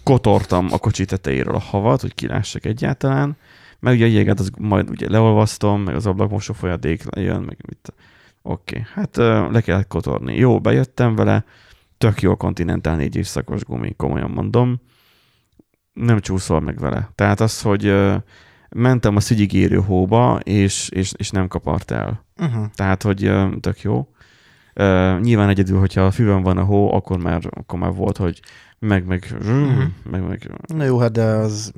kotortam 0.03 0.69
a 0.71 0.79
kocsi 0.79 1.05
tetejéről 1.05 1.55
a 1.55 1.59
havat, 1.59 2.01
hogy 2.01 2.15
kilássak 2.15 2.65
egyáltalán, 2.65 3.37
meg 3.79 3.95
ugye 3.95 4.05
a 4.05 4.09
jéget 4.09 4.41
az 4.41 4.51
majd 4.59 4.91
ugye 4.91 5.11
leolvasztom, 5.11 5.83
meg 5.83 5.95
az 5.95 6.07
ablakmosó 6.07 6.53
folyadék 6.53 7.03
jön, 7.17 7.43
meg 7.43 7.59
mit. 7.69 7.93
Oké, 8.43 8.79
okay. 8.79 8.91
hát 8.95 9.17
le 9.53 9.61
kellett 9.61 9.89
kotorni. 9.89 10.37
Jó, 10.37 10.61
bejöttem 10.61 11.15
vele, 11.15 11.45
tök 11.99 12.23
jó 12.23 12.31
a 12.31 12.37
Continental 12.37 12.97
négy 12.97 13.17
évszakos 13.17 13.65
gumi, 13.65 13.95
komolyan 13.97 14.31
mondom. 14.31 14.81
Nem 15.93 16.21
csúszol 16.21 16.61
meg 16.61 16.79
vele. 16.79 17.11
Tehát 17.15 17.41
az, 17.41 17.63
hogy 17.63 17.95
mentem 18.69 19.17
a 19.17 19.21
szügyigérő 19.21 19.77
hóba, 19.77 20.41
és, 20.43 20.89
és, 20.89 21.13
és 21.17 21.31
nem 21.31 21.49
kapart 21.49 21.91
el. 21.91 22.25
Uh-huh. 22.37 22.65
Tehát, 22.75 23.03
hogy 23.03 23.33
tök 23.61 23.81
jó. 23.81 24.09
Uh, 24.77 25.21
nyilván 25.21 25.49
egyedül, 25.49 25.79
hogyha 25.79 26.01
a 26.05 26.11
füvön 26.11 26.43
van 26.43 26.59
a 26.59 26.65
hó, 26.65 26.95
akkor 26.95 27.19
már, 27.19 27.43
akkor 27.51 27.79
már 27.79 27.93
volt, 27.95 28.17
hogy 28.17 28.41
meg, 28.79 29.07
meg, 29.07 29.35
Mhm. 29.45 29.83
meg, 30.11 30.27
meg, 30.29 30.51
Na 30.67 30.85
jó, 30.85 30.99
hát 30.99 31.13
de 31.13 31.23
az 31.25 31.73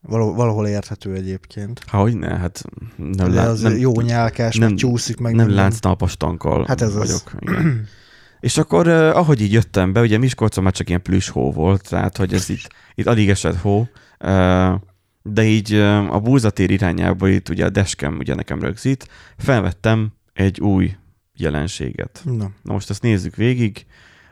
valahol, 0.00 0.34
valahol 0.34 0.66
érthető 0.66 1.14
egyébként. 1.14 1.80
ha 1.86 1.98
hogy 1.98 2.16
ne, 2.16 2.36
hát 2.38 2.62
nem, 2.96 3.10
De 3.12 3.26
lá, 3.26 3.46
az 3.48 3.60
nem, 3.60 3.76
jó 3.76 4.00
nyálkás, 4.00 4.56
nem- 4.56 4.68
meg 4.68 4.78
csúszik, 4.78 5.16
meg 5.18 5.34
nem 5.34 5.46
minden. 5.46 5.62
lánctalpas 5.64 6.16
tankkal 6.16 6.64
Hát 6.68 6.80
ez 6.80 6.94
az. 6.94 6.96
vagyok. 6.96 7.32
Igen. 7.40 7.86
És 8.40 8.56
akkor, 8.58 8.86
uh, 8.88 8.94
ahogy 9.16 9.40
így 9.40 9.52
jöttem 9.52 9.92
be, 9.92 10.00
ugye 10.00 10.18
Miskolcon 10.18 10.64
már 10.64 10.72
csak 10.72 10.88
ilyen 10.88 11.02
plüss 11.02 11.28
hó 11.28 11.52
volt, 11.52 11.88
tehát, 11.88 12.16
hogy 12.16 12.32
ez 12.34 12.48
itt, 12.48 12.68
itt 12.94 13.06
alig 13.06 13.28
esett 13.30 13.56
hó, 13.56 13.78
uh, 14.20 14.74
de 15.22 15.42
így 15.44 15.74
uh, 15.74 16.14
a 16.14 16.20
búzatér 16.20 16.70
irányába 16.70 17.28
itt 17.28 17.48
ugye 17.48 17.64
a 17.64 17.70
deskem 17.70 18.16
ugye 18.16 18.34
nekem 18.34 18.60
rögzít, 18.60 19.08
felvettem 19.36 20.12
egy 20.32 20.60
új 20.60 20.96
jelenséget. 21.40 22.20
Na, 22.24 22.50
Na 22.62 22.72
most 22.72 22.90
ezt 22.90 23.02
nézzük 23.02 23.34
végig. 23.36 23.86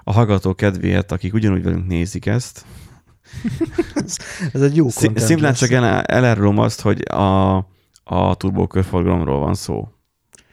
A 0.05 0.13
hallgató 0.13 0.55
kedvéért, 0.55 1.13
akik 1.13 1.35
ugyanúgy 1.35 1.63
velünk 1.63 1.87
nézik 1.87 2.27
ezt, 2.27 2.65
ez 4.53 4.63
egy 4.63 4.77
jó 4.77 4.89
Szim- 4.89 5.19
szimplán 5.19 5.55
csak 5.55 5.71
el, 5.71 5.85
elárulom 6.03 6.59
azt, 6.59 6.81
hogy 6.81 7.09
a, 7.11 7.57
a 8.05 8.35
turbókörforgalomról 8.37 9.39
van 9.39 9.55
szó. 9.55 9.89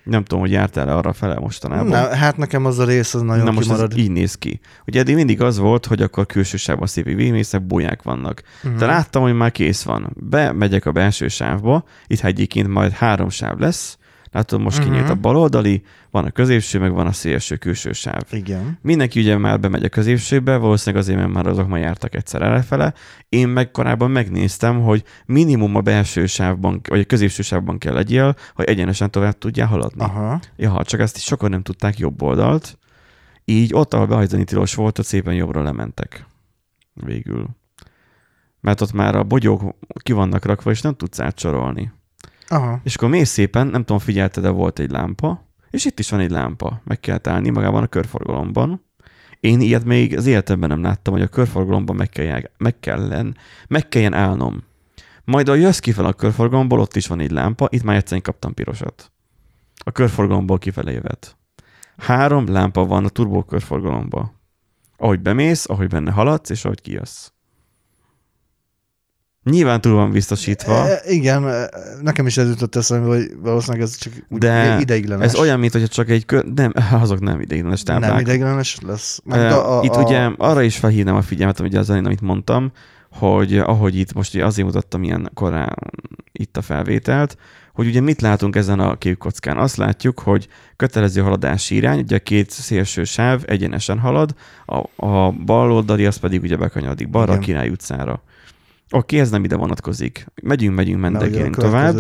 Nem 0.04 0.24
tudom, 0.24 0.40
hogy 0.40 0.52
jártál-e 0.52 0.96
arra 0.96 1.14
fele 1.14 1.40
mostanában. 1.40 1.88
Na, 1.88 2.16
hát 2.16 2.38
nekem 2.38 2.66
az 2.66 2.80
a 2.80 2.86
rész 2.86 3.14
az 3.14 3.22
nagyon 3.22 3.44
Na 3.44 3.52
most 3.52 3.68
kimarad. 3.68 3.92
ez 3.92 3.98
így 3.98 4.12
néz 4.12 4.36
ki. 4.36 4.60
Ugye 4.88 5.00
eddig 5.00 5.16
mindig 5.16 5.42
az 5.42 5.58
volt, 5.58 5.86
hogy 5.86 6.02
akkor 6.02 6.26
külső 6.26 6.58
sávban 6.58 6.88
szép 6.88 7.04
végmészek, 7.06 7.66
bóják 7.68 8.04
vannak. 8.04 8.42
Mhm. 8.64 8.78
De 8.78 8.86
láttam, 8.86 9.22
hogy 9.22 9.34
már 9.34 9.52
kész 9.52 9.84
van. 9.84 10.14
Bemegyek 10.16 10.86
a 10.86 10.92
belső 10.92 11.28
sávba, 11.28 11.84
itt 12.08 12.24
egyébként 12.24 12.68
majd 12.68 12.92
három 12.92 13.30
sáv 13.30 13.58
lesz. 13.60 13.98
Látod, 14.36 14.62
most 14.62 14.78
Mhm. 14.80 14.88
kinyílt 14.88 15.10
a 15.10 15.16
baloldali, 15.16 15.84
van 16.12 16.26
a 16.26 16.32
középső, 16.32 16.80
meg 16.80 16.92
van 16.94 17.08
a 17.08 17.12
szélső 17.12 17.56
külső 17.56 17.92
sáv. 17.92 18.22
Igen. 18.32 18.78
Mindenki 18.82 19.20
ugye 19.20 19.38
már 19.38 19.60
bemegy 19.60 19.84
a 19.84 19.90
középsőbe, 19.90 20.58
valószínűleg 20.58 21.04
azért, 21.04 21.20
mert 21.20 21.32
már 21.34 21.48
azok 21.48 21.68
már 21.68 21.80
jártak 21.80 22.16
egyszer 22.16 22.42
errefele. 22.42 22.94
Én 23.30 23.48
meg 23.48 23.72
korábban 23.72 24.12
megnéztem, 24.12 24.82
hogy 24.82 25.04
minimum 25.26 25.76
a 25.76 25.82
belső 25.82 26.26
sávban, 26.26 26.82
vagy 26.90 27.00
a 27.00 27.04
középső 27.06 27.44
sávban 27.44 27.78
kell 27.78 27.94
legyél, 27.94 28.36
hogy 28.56 28.66
egyenesen 28.66 29.12
tovább 29.12 29.38
tudjál 29.38 29.68
haladni. 29.68 30.02
Aha. 30.04 30.40
Ja, 30.56 30.82
csak 30.84 31.00
ezt 31.00 31.18
is 31.18 31.24
sokan 31.24 31.50
nem 31.50 31.62
tudták 31.62 31.98
jobb 31.98 32.22
oldalt. 32.22 32.78
Így 33.46 33.74
ott, 33.74 33.94
ahol 33.94 34.08
behajtani 34.08 34.44
tilos 34.44 34.76
volt, 34.76 35.00
ott 35.00 35.06
szépen 35.06 35.34
jobbra 35.34 35.64
lementek. 35.64 36.26
Végül. 36.94 37.48
Mert 38.62 38.82
ott 38.82 38.94
már 38.94 39.16
a 39.16 39.24
bogyók 39.24 39.76
ki 40.04 40.12
vannak 40.12 40.46
rakva, 40.46 40.72
és 40.72 40.82
nem 40.82 40.96
tudsz 40.96 41.20
átcsorolni. 41.20 41.92
Aha. 42.48 42.80
És 42.84 42.96
akkor 42.96 43.10
mész 43.10 43.30
szépen, 43.30 43.68
nem 43.68 43.84
tudom, 43.84 44.00
figyelted, 44.00 44.44
de 44.44 44.50
volt 44.50 44.80
egy 44.80 44.92
lámpa, 44.92 45.46
és 45.70 45.86
itt 45.86 46.00
is 46.00 46.10
van 46.10 46.20
egy 46.20 46.30
lámpa. 46.30 46.82
Meg 46.84 47.00
kell 47.00 47.20
állni 47.24 47.50
magában 47.50 47.84
a 47.84 47.88
körforgalomban. 47.88 48.86
Én 49.40 49.62
ilyet 49.62 49.84
még 49.84 50.18
az 50.18 50.26
életemben 50.26 50.70
nem 50.70 50.82
láttam, 50.82 51.14
hogy 51.14 51.22
a 51.22 51.28
körforgalomban 51.28 51.96
meg, 51.96 52.10
kell, 52.10 52.42
meg, 52.58 52.80
kellен, 52.80 53.38
meg 53.68 53.88
kelljen 53.90 54.14
állnom. 54.14 54.64
Majd 55.24 55.50
a 55.50 55.56
jössz 55.56 55.80
kifele 55.80 56.08
a 56.08 56.14
körforgalomból, 56.14 56.80
ott 56.80 56.96
is 56.96 57.08
van 57.08 57.20
egy 57.20 57.32
lámpa, 57.32 57.68
itt 57.70 57.84
már 57.84 57.96
egyszerűen 57.96 58.22
kaptam 58.22 58.54
pirosat. 58.54 59.12
A 59.84 59.92
körforgalomból 59.92 60.58
kifele 60.58 60.92
jövet. 60.92 61.38
Három 61.98 62.48
lámpa 62.48 62.86
van 62.86 63.06
a 63.06 63.10
turbó 63.10 63.44
körforgalomba. 63.44 64.34
Ahogy 64.98 65.22
bemész, 65.22 65.70
ahogy 65.70 65.88
benne 65.88 66.12
haladsz, 66.12 66.50
és 66.50 66.66
ahogy 66.66 66.82
kijössz. 66.82 67.30
Nyilván 69.50 69.82
túl 69.82 69.94
van 69.94 70.12
biztosítva. 70.12 70.90
E, 70.90 71.02
igen, 71.08 71.48
e, 71.48 71.70
nekem 72.02 72.26
is 72.26 72.38
ez 72.38 72.50
jutott 72.50 72.76
eszembe, 72.76 73.08
hogy 73.08 73.32
valószínűleg 73.42 73.86
ez 73.86 73.96
csak 73.96 74.14
úgy 74.30 74.40
De 74.40 74.78
ideiglenes. 74.80 75.26
Ez 75.26 75.36
olyan, 75.36 75.60
mint 75.60 75.72
hogyha 75.72 75.88
csak 75.88 76.10
egy 76.10 76.26
kör... 76.26 76.46
Nem, 76.46 76.72
azok 77.02 77.20
nem 77.20 77.42
ideiglenes 77.42 77.84
táblák. 77.84 78.10
Nem 78.10 78.20
ideiglenes 78.20 78.78
lesz. 78.82 79.22
Meg 79.24 79.40
Uh, 79.40 79.58
a, 79.58 79.80
a, 79.80 79.84
itt 79.84 79.96
a, 79.96 80.02
ugye 80.02 80.30
arra 80.38 80.62
is 80.62 80.78
felhívnám 80.78 81.16
a 81.16 81.22
figyelmet, 81.22 81.60
ugye 81.60 81.80
az 81.80 81.90
elején, 81.90 82.06
amit 82.06 82.22
mondtam, 82.22 82.72
hogy 83.12 83.58
ahogy 83.58 83.96
itt 83.96 84.14
most 84.14 84.34
ugye 84.34 84.46
azért 84.46 84.68
mutattam 84.68 85.04
ilyen 85.04 85.32
korán 85.34 85.76
itt 86.32 86.58
a 86.58 86.62
felvételt, 86.62 87.38
hogy 87.74 87.88
ugye 87.88 88.02
mit 88.02 88.22
látunk 88.22 88.56
ezen 88.56 88.80
a 88.80 88.96
képkockán? 88.96 89.58
Azt 89.58 89.78
látjuk, 89.78 90.20
hogy 90.20 90.48
kötelező 90.76 91.22
haladási 91.22 91.76
irány, 91.76 92.00
ugye 92.00 92.16
a 92.16 92.20
két 92.20 92.50
szélső 92.50 93.04
sáv 93.04 93.44
egyenesen 93.46 94.00
halad, 94.00 94.36
a, 94.66 95.06
a 95.06 95.32
bal 95.32 95.72
oldali 95.72 96.06
az 96.06 96.18
pedig 96.18 96.42
ugye 96.42 96.58
bekanyarodik 96.58 97.10
balra 97.10 97.32
Igen. 97.32 97.44
a 97.44 97.46
Király 97.46 97.70
utcára. 97.70 98.22
Oké, 98.92 99.20
ez 99.20 99.30
nem 99.30 99.44
ide 99.44 99.56
vonatkozik. 99.56 100.26
Megyünk, 100.42 100.76
megyünk, 100.76 100.98
a 100.98 101.00
mendegelünk 101.00 101.56
tovább. 101.56 101.96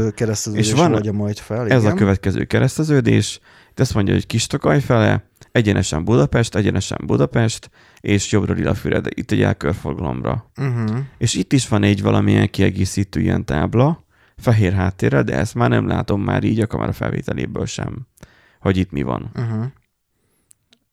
És 0.53 0.73
van- 0.73 0.93
oldja 0.93 1.11
majd 1.11 1.37
fel. 1.37 1.69
Ez 1.69 1.81
igen. 1.81 1.93
a 1.93 1.95
következő 1.95 2.43
kereszteződés. 2.43 3.39
Itt 3.69 3.79
azt 3.79 3.93
mondja, 3.93 4.13
hogy 4.13 4.25
Kistokaj 4.27 4.81
fele, 4.81 5.23
egyenesen 5.51 6.03
Budapest, 6.03 6.55
egyenesen 6.55 6.97
Budapest, 7.05 7.69
és 7.99 8.31
jobbra 8.31 8.53
Lilafüred, 8.53 9.07
itt 9.09 9.31
egy 9.31 9.41
elkörforgalomra. 9.41 10.51
Uh-huh. 10.57 10.97
És 11.17 11.33
itt 11.33 11.53
is 11.53 11.67
van 11.67 11.83
egy 11.83 12.01
valamilyen 12.01 12.49
kiegészítő 12.49 13.19
ilyen 13.19 13.45
tábla, 13.45 14.05
fehér 14.37 14.73
háttérrel, 14.73 15.23
de 15.23 15.35
ezt 15.35 15.55
már 15.55 15.69
nem 15.69 15.87
látom 15.87 16.21
már 16.21 16.43
így 16.43 16.59
a 16.59 16.67
kamera 16.67 16.91
felvételéből 16.91 17.65
sem, 17.65 18.07
hogy 18.59 18.77
itt 18.77 18.91
mi 18.91 19.01
van. 19.01 19.31
Uh-huh. 19.35 19.65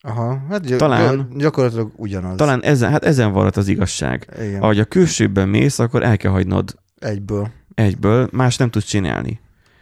Aha, 0.05 0.43
hát 0.49 0.67
gy- 0.67 0.77
Talán- 0.77 1.29
gy- 1.29 1.37
gyakorlatilag 1.37 1.93
ugyanaz. 1.97 2.37
Talán 2.37 2.63
ezen, 2.63 2.91
hát 2.91 3.05
ezen 3.05 3.33
van 3.33 3.51
az 3.55 3.69
igazság. 3.69 4.29
Igen, 4.41 4.63
Ahogy 4.63 4.79
a 4.79 4.85
külsőben 4.85 5.49
mész, 5.49 5.79
akkor 5.79 6.03
el 6.03 6.17
kell 6.17 6.31
hagynod 6.31 6.75
egyből. 6.99 7.51
egyből, 7.75 8.29
más 8.33 8.57
nem 8.57 8.71
tudsz 8.71 8.85
csinálni. 8.87 9.41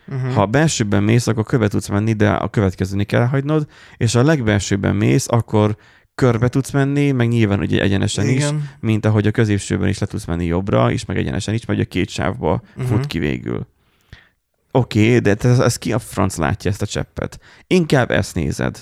Uh-huh. 0.08 0.32
Ha 0.32 0.42
a 0.42 0.46
belsőben 0.46 1.02
mész, 1.02 1.26
akkor 1.26 1.44
köve 1.44 1.68
tudsz 1.68 1.88
menni, 1.88 2.12
de 2.12 2.30
a 2.30 2.48
következőni 2.48 3.04
kell 3.04 3.24
hagynod, 3.26 3.66
és 3.96 4.12
ha 4.12 4.18
a 4.18 4.24
legbelsőben 4.24 4.96
mész, 4.96 5.26
akkor 5.28 5.76
körbe 6.14 6.48
tudsz 6.48 6.70
menni, 6.70 7.10
meg 7.10 7.28
nyilván 7.28 7.60
ugye 7.60 7.82
egyenesen 7.82 8.28
is, 8.28 8.34
Igen. 8.34 8.68
mint 8.80 9.06
ahogy 9.06 9.26
a 9.26 9.30
középsőben 9.30 9.88
is 9.88 9.98
le 9.98 10.06
tudsz 10.06 10.24
menni 10.24 10.44
jobbra, 10.44 10.90
és 10.92 11.04
meg 11.04 11.16
egyenesen 11.16 11.54
is, 11.54 11.64
vagy 11.64 11.80
a 11.80 11.84
két 11.84 12.08
sávba 12.08 12.62
uh-huh. 12.76 12.92
Fut 12.92 13.06
ki 13.06 13.18
végül. 13.18 13.66
Oké, 14.72 15.06
okay, 15.06 15.18
de 15.18 15.48
ez, 15.48 15.58
ez 15.58 15.76
ki 15.76 15.92
a 15.92 15.98
franc 15.98 16.36
látja 16.36 16.70
ezt 16.70 16.82
a 16.82 16.86
cseppet? 16.86 17.40
Inkább 17.66 18.10
ezt 18.10 18.34
nézed. 18.34 18.78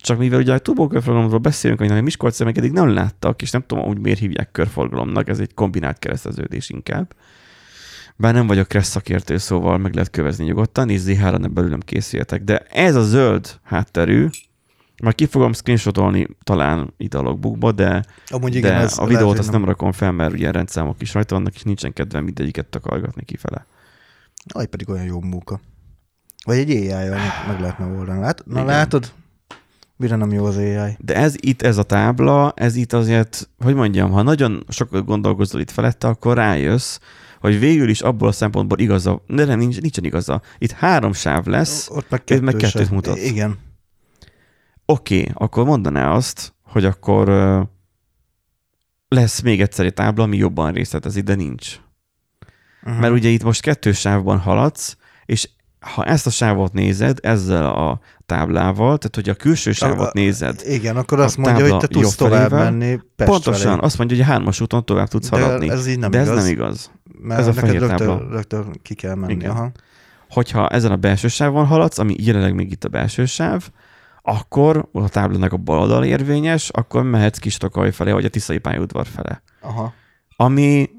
Csak 0.00 0.18
mivel 0.18 0.38
ugye 0.38 0.52
a 0.52 0.58
turbokörforgalomról 0.58 1.38
beszélünk, 1.38 1.80
hogy 1.80 2.02
Miskolc 2.02 2.40
meg 2.40 2.58
eddig 2.58 2.72
nem 2.72 2.88
láttak, 2.88 3.42
és 3.42 3.50
nem 3.50 3.62
tudom, 3.66 3.86
hogy 3.86 3.98
miért 3.98 4.18
hívják 4.18 4.50
körforgalomnak, 4.50 5.28
ez 5.28 5.38
egy 5.38 5.54
kombinált 5.54 5.98
kereszteződés 5.98 6.70
inkább. 6.70 7.14
Bár 8.16 8.34
nem 8.34 8.46
vagyok 8.46 8.68
kressz 8.68 8.88
szakértő, 8.88 9.36
szóval 9.36 9.78
meg 9.78 9.94
lehet 9.94 10.10
kövezni 10.10 10.44
nyugodtan, 10.44 10.90
és 10.90 11.00
ZH-ra 11.00 11.38
belőlem 11.38 11.80
készüljetek. 11.80 12.42
De 12.42 12.58
ez 12.58 12.94
a 12.94 13.02
zöld 13.02 13.60
hátterű, 13.62 14.28
majd 15.02 15.14
ki 15.14 15.26
fogom 15.26 15.52
screenshotolni 15.52 16.28
talán 16.42 16.94
itt 16.96 17.14
a 17.14 17.20
logbookba, 17.20 17.72
de, 17.72 18.04
Amúgy 18.28 18.54
igen, 18.54 18.70
de 18.70 18.92
a 18.96 19.06
videót 19.06 19.22
lehet, 19.22 19.38
azt 19.38 19.48
hogy 19.48 19.58
nem 19.58 19.68
rakom 19.68 19.92
fel, 19.92 20.12
mert 20.12 20.32
ugye 20.32 20.50
rendszámok 20.50 21.02
is 21.02 21.14
rajta 21.14 21.34
vannak, 21.34 21.54
és 21.54 21.62
nincsen 21.62 21.92
kedvem 21.92 22.24
mindegyiket 22.24 22.66
takargatni 22.66 23.24
kifele. 23.24 23.66
Aj, 24.48 24.66
pedig 24.66 24.88
olyan 24.88 25.04
jó 25.04 25.20
munka. 25.20 25.60
Vagy 26.44 26.58
egy 26.58 26.88
meg, 26.88 27.18
meg 27.48 27.60
lehetne 27.60 27.86
oldani. 27.86 28.20
Lát, 28.20 28.42
na 28.46 28.52
Igen. 28.52 28.66
látod? 28.66 29.12
Mire 29.98 30.16
nem 30.16 30.32
jó 30.32 30.44
az 30.44 30.56
AI? 30.56 30.96
De 30.98 31.14
ez 31.14 31.34
itt, 31.36 31.62
ez 31.62 31.76
a 31.76 31.82
tábla, 31.82 32.52
ez 32.56 32.76
itt 32.76 32.92
azért, 32.92 33.48
hogy 33.58 33.74
mondjam, 33.74 34.10
ha 34.10 34.22
nagyon 34.22 34.64
sokat 34.68 35.04
gondolkozol 35.04 35.60
itt 35.60 35.70
felette, 35.70 36.08
akkor 36.08 36.36
rájössz, 36.36 36.98
hogy 37.40 37.58
végül 37.58 37.88
is 37.88 38.00
abból 38.00 38.28
a 38.28 38.32
szempontból 38.32 38.78
igaza, 38.78 39.22
de 39.26 39.44
nem, 39.44 39.58
nincs, 39.58 39.80
nincsen 39.80 40.04
igaza. 40.04 40.42
Itt 40.58 40.70
három 40.70 41.12
sáv 41.12 41.46
lesz, 41.46 41.88
Ott 41.90 42.10
meg 42.10 42.20
Itt 42.20 42.26
kettő 42.26 42.42
meg 42.42 42.54
kettőt 42.54 42.90
mutat. 42.90 43.16
Igen. 43.16 43.58
oké, 44.84 45.20
okay, 45.20 45.32
akkor 45.34 45.64
mondaná 45.64 46.12
azt, 46.12 46.54
hogy 46.62 46.84
akkor 46.84 47.28
lesz 49.08 49.40
még 49.40 49.60
egyszer 49.60 49.86
egy 49.86 49.94
tábla, 49.94 50.22
ami 50.22 50.36
jobban 50.36 50.72
részletezi, 50.72 51.20
de 51.20 51.34
nincs. 51.34 51.76
Uh-huh. 52.82 53.00
Mert 53.00 53.12
ugye 53.12 53.28
itt 53.28 53.42
most 53.42 53.60
kettős 53.60 53.98
sávban 53.98 54.38
haladsz, 54.38 54.96
és 55.24 55.48
ha 55.80 56.04
ezt 56.04 56.26
a 56.26 56.30
sávot 56.30 56.72
nézed 56.72 57.18
ezzel 57.22 57.66
a 57.66 58.00
táblával, 58.28 58.98
tehát 58.98 59.14
hogy 59.14 59.28
a 59.28 59.34
külső 59.34 59.72
sávot 59.72 60.12
nézed, 60.12 60.60
Igen, 60.64 60.96
akkor 60.96 61.20
azt 61.20 61.36
mondja, 61.36 61.68
hogy 61.68 61.78
te 61.80 61.86
tudsz 61.86 62.14
tovább 62.14 62.50
menni 62.52 63.00
Pest 63.16 63.30
pontosan 63.30 63.70
felé. 63.72 63.80
azt 63.82 63.98
mondja, 63.98 64.16
hogy 64.16 64.24
a 64.26 64.28
hármas 64.28 64.60
úton 64.60 64.84
tovább 64.84 65.08
tudsz 65.08 65.28
De 65.28 65.40
haladni. 65.40 65.70
ez 65.70 65.86
így 65.86 65.98
nem 65.98 66.10
de 66.10 66.18
ez 66.18 66.26
igaz. 66.26 66.42
nem 66.42 66.52
igaz. 66.52 66.90
Mert 67.20 67.40
ez 67.40 67.46
a 67.46 67.52
fehér 67.52 67.80
rögtön, 67.80 67.96
tábla. 68.06 68.28
rögtön 68.30 68.78
ki 68.82 68.94
kell 68.94 69.14
menni. 69.14 69.32
Igen. 69.32 69.50
Aha. 69.50 69.70
Hogyha 70.28 70.68
ezen 70.68 70.92
a 70.92 70.96
belső 70.96 71.28
sávon 71.28 71.66
haladsz, 71.66 71.98
ami 71.98 72.14
jelenleg 72.18 72.54
még 72.54 72.70
itt 72.70 72.84
a 72.84 72.88
belső 72.88 73.24
sáv, 73.24 73.68
akkor 74.22 74.88
a 74.92 75.08
táblának 75.08 75.52
a 75.52 75.56
bal 75.56 75.78
oldal 75.78 76.04
érvényes, 76.04 76.68
akkor 76.68 77.02
mehetsz 77.02 77.38
kis 77.38 77.56
Tokaj 77.56 77.92
felé, 77.92 78.10
vagy 78.12 78.24
a 78.24 78.28
Tiszai 78.28 78.58
pályaudvar 78.58 79.06
fele. 79.06 79.42
Aha. 79.60 79.92
Ami 80.36 80.90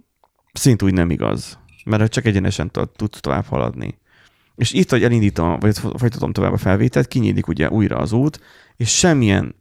szintúgy 0.53 0.93
nem 0.93 1.09
igaz, 1.09 1.59
mert 1.85 2.11
csak 2.11 2.25
egyenesen 2.25 2.71
tudsz 2.95 3.19
tovább 3.19 3.45
haladni. 3.45 3.98
És 4.59 4.71
itt, 4.71 4.89
hogy 4.89 5.03
elindítom, 5.03 5.59
vagy 5.59 5.77
folytatom 5.77 6.31
tovább 6.31 6.53
a 6.53 6.57
felvételt, 6.57 7.07
kinyílik 7.07 7.47
ugye 7.47 7.69
újra 7.69 7.97
az 7.97 8.11
út, 8.11 8.41
és 8.75 8.97
semmilyen 8.97 9.55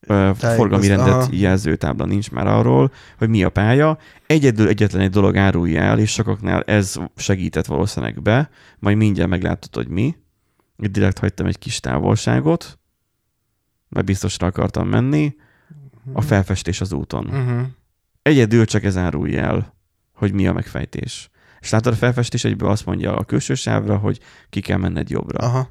ö, 0.00 0.30
forgalmi 0.34 0.86
rendet 0.86 1.08
aha. 1.08 1.28
jelző 1.30 1.76
tábla 1.76 2.04
nincs 2.04 2.30
már 2.30 2.46
arról, 2.46 2.92
hogy 3.18 3.28
mi 3.28 3.44
a 3.44 3.50
pálya. 3.50 3.98
Egyedül 4.26 4.68
egyetlen 4.68 5.02
egy 5.02 5.10
dolog 5.10 5.36
árulja 5.36 5.80
el, 5.80 5.98
és 5.98 6.12
sokaknál 6.12 6.62
ez 6.62 6.96
segített 7.16 7.66
valószínűleg 7.66 8.22
be, 8.22 8.50
majd 8.78 8.96
mindjárt 8.96 9.30
meglátod, 9.30 9.74
hogy 9.74 9.88
mi. 9.88 10.16
Itt 10.76 10.92
direkt 10.92 11.18
hagytam 11.18 11.46
egy 11.46 11.58
kis 11.58 11.80
távolságot, 11.80 12.78
mert 13.88 14.06
biztosra 14.06 14.46
akartam 14.46 14.88
menni, 14.88 15.34
a 16.12 16.20
felfestés 16.20 16.80
az 16.80 16.92
úton. 16.92 17.26
Uh-huh. 17.26 17.66
Egyedül 18.22 18.64
csak 18.64 18.84
ez 18.84 18.96
árulja 18.96 19.42
el, 19.42 19.74
hogy 20.12 20.32
mi 20.32 20.46
a 20.46 20.52
megfejtés. 20.52 21.30
És 21.64 21.70
látod, 21.70 21.92
a 21.92 21.96
felfestés 21.96 22.44
egyből 22.44 22.68
azt 22.68 22.86
mondja 22.86 23.16
a 23.16 23.24
külső 23.24 23.54
sávra, 23.54 23.96
hogy 23.96 24.20
ki 24.50 24.60
kell 24.60 24.76
menned 24.78 25.10
jobbra. 25.10 25.46
Aha. 25.46 25.70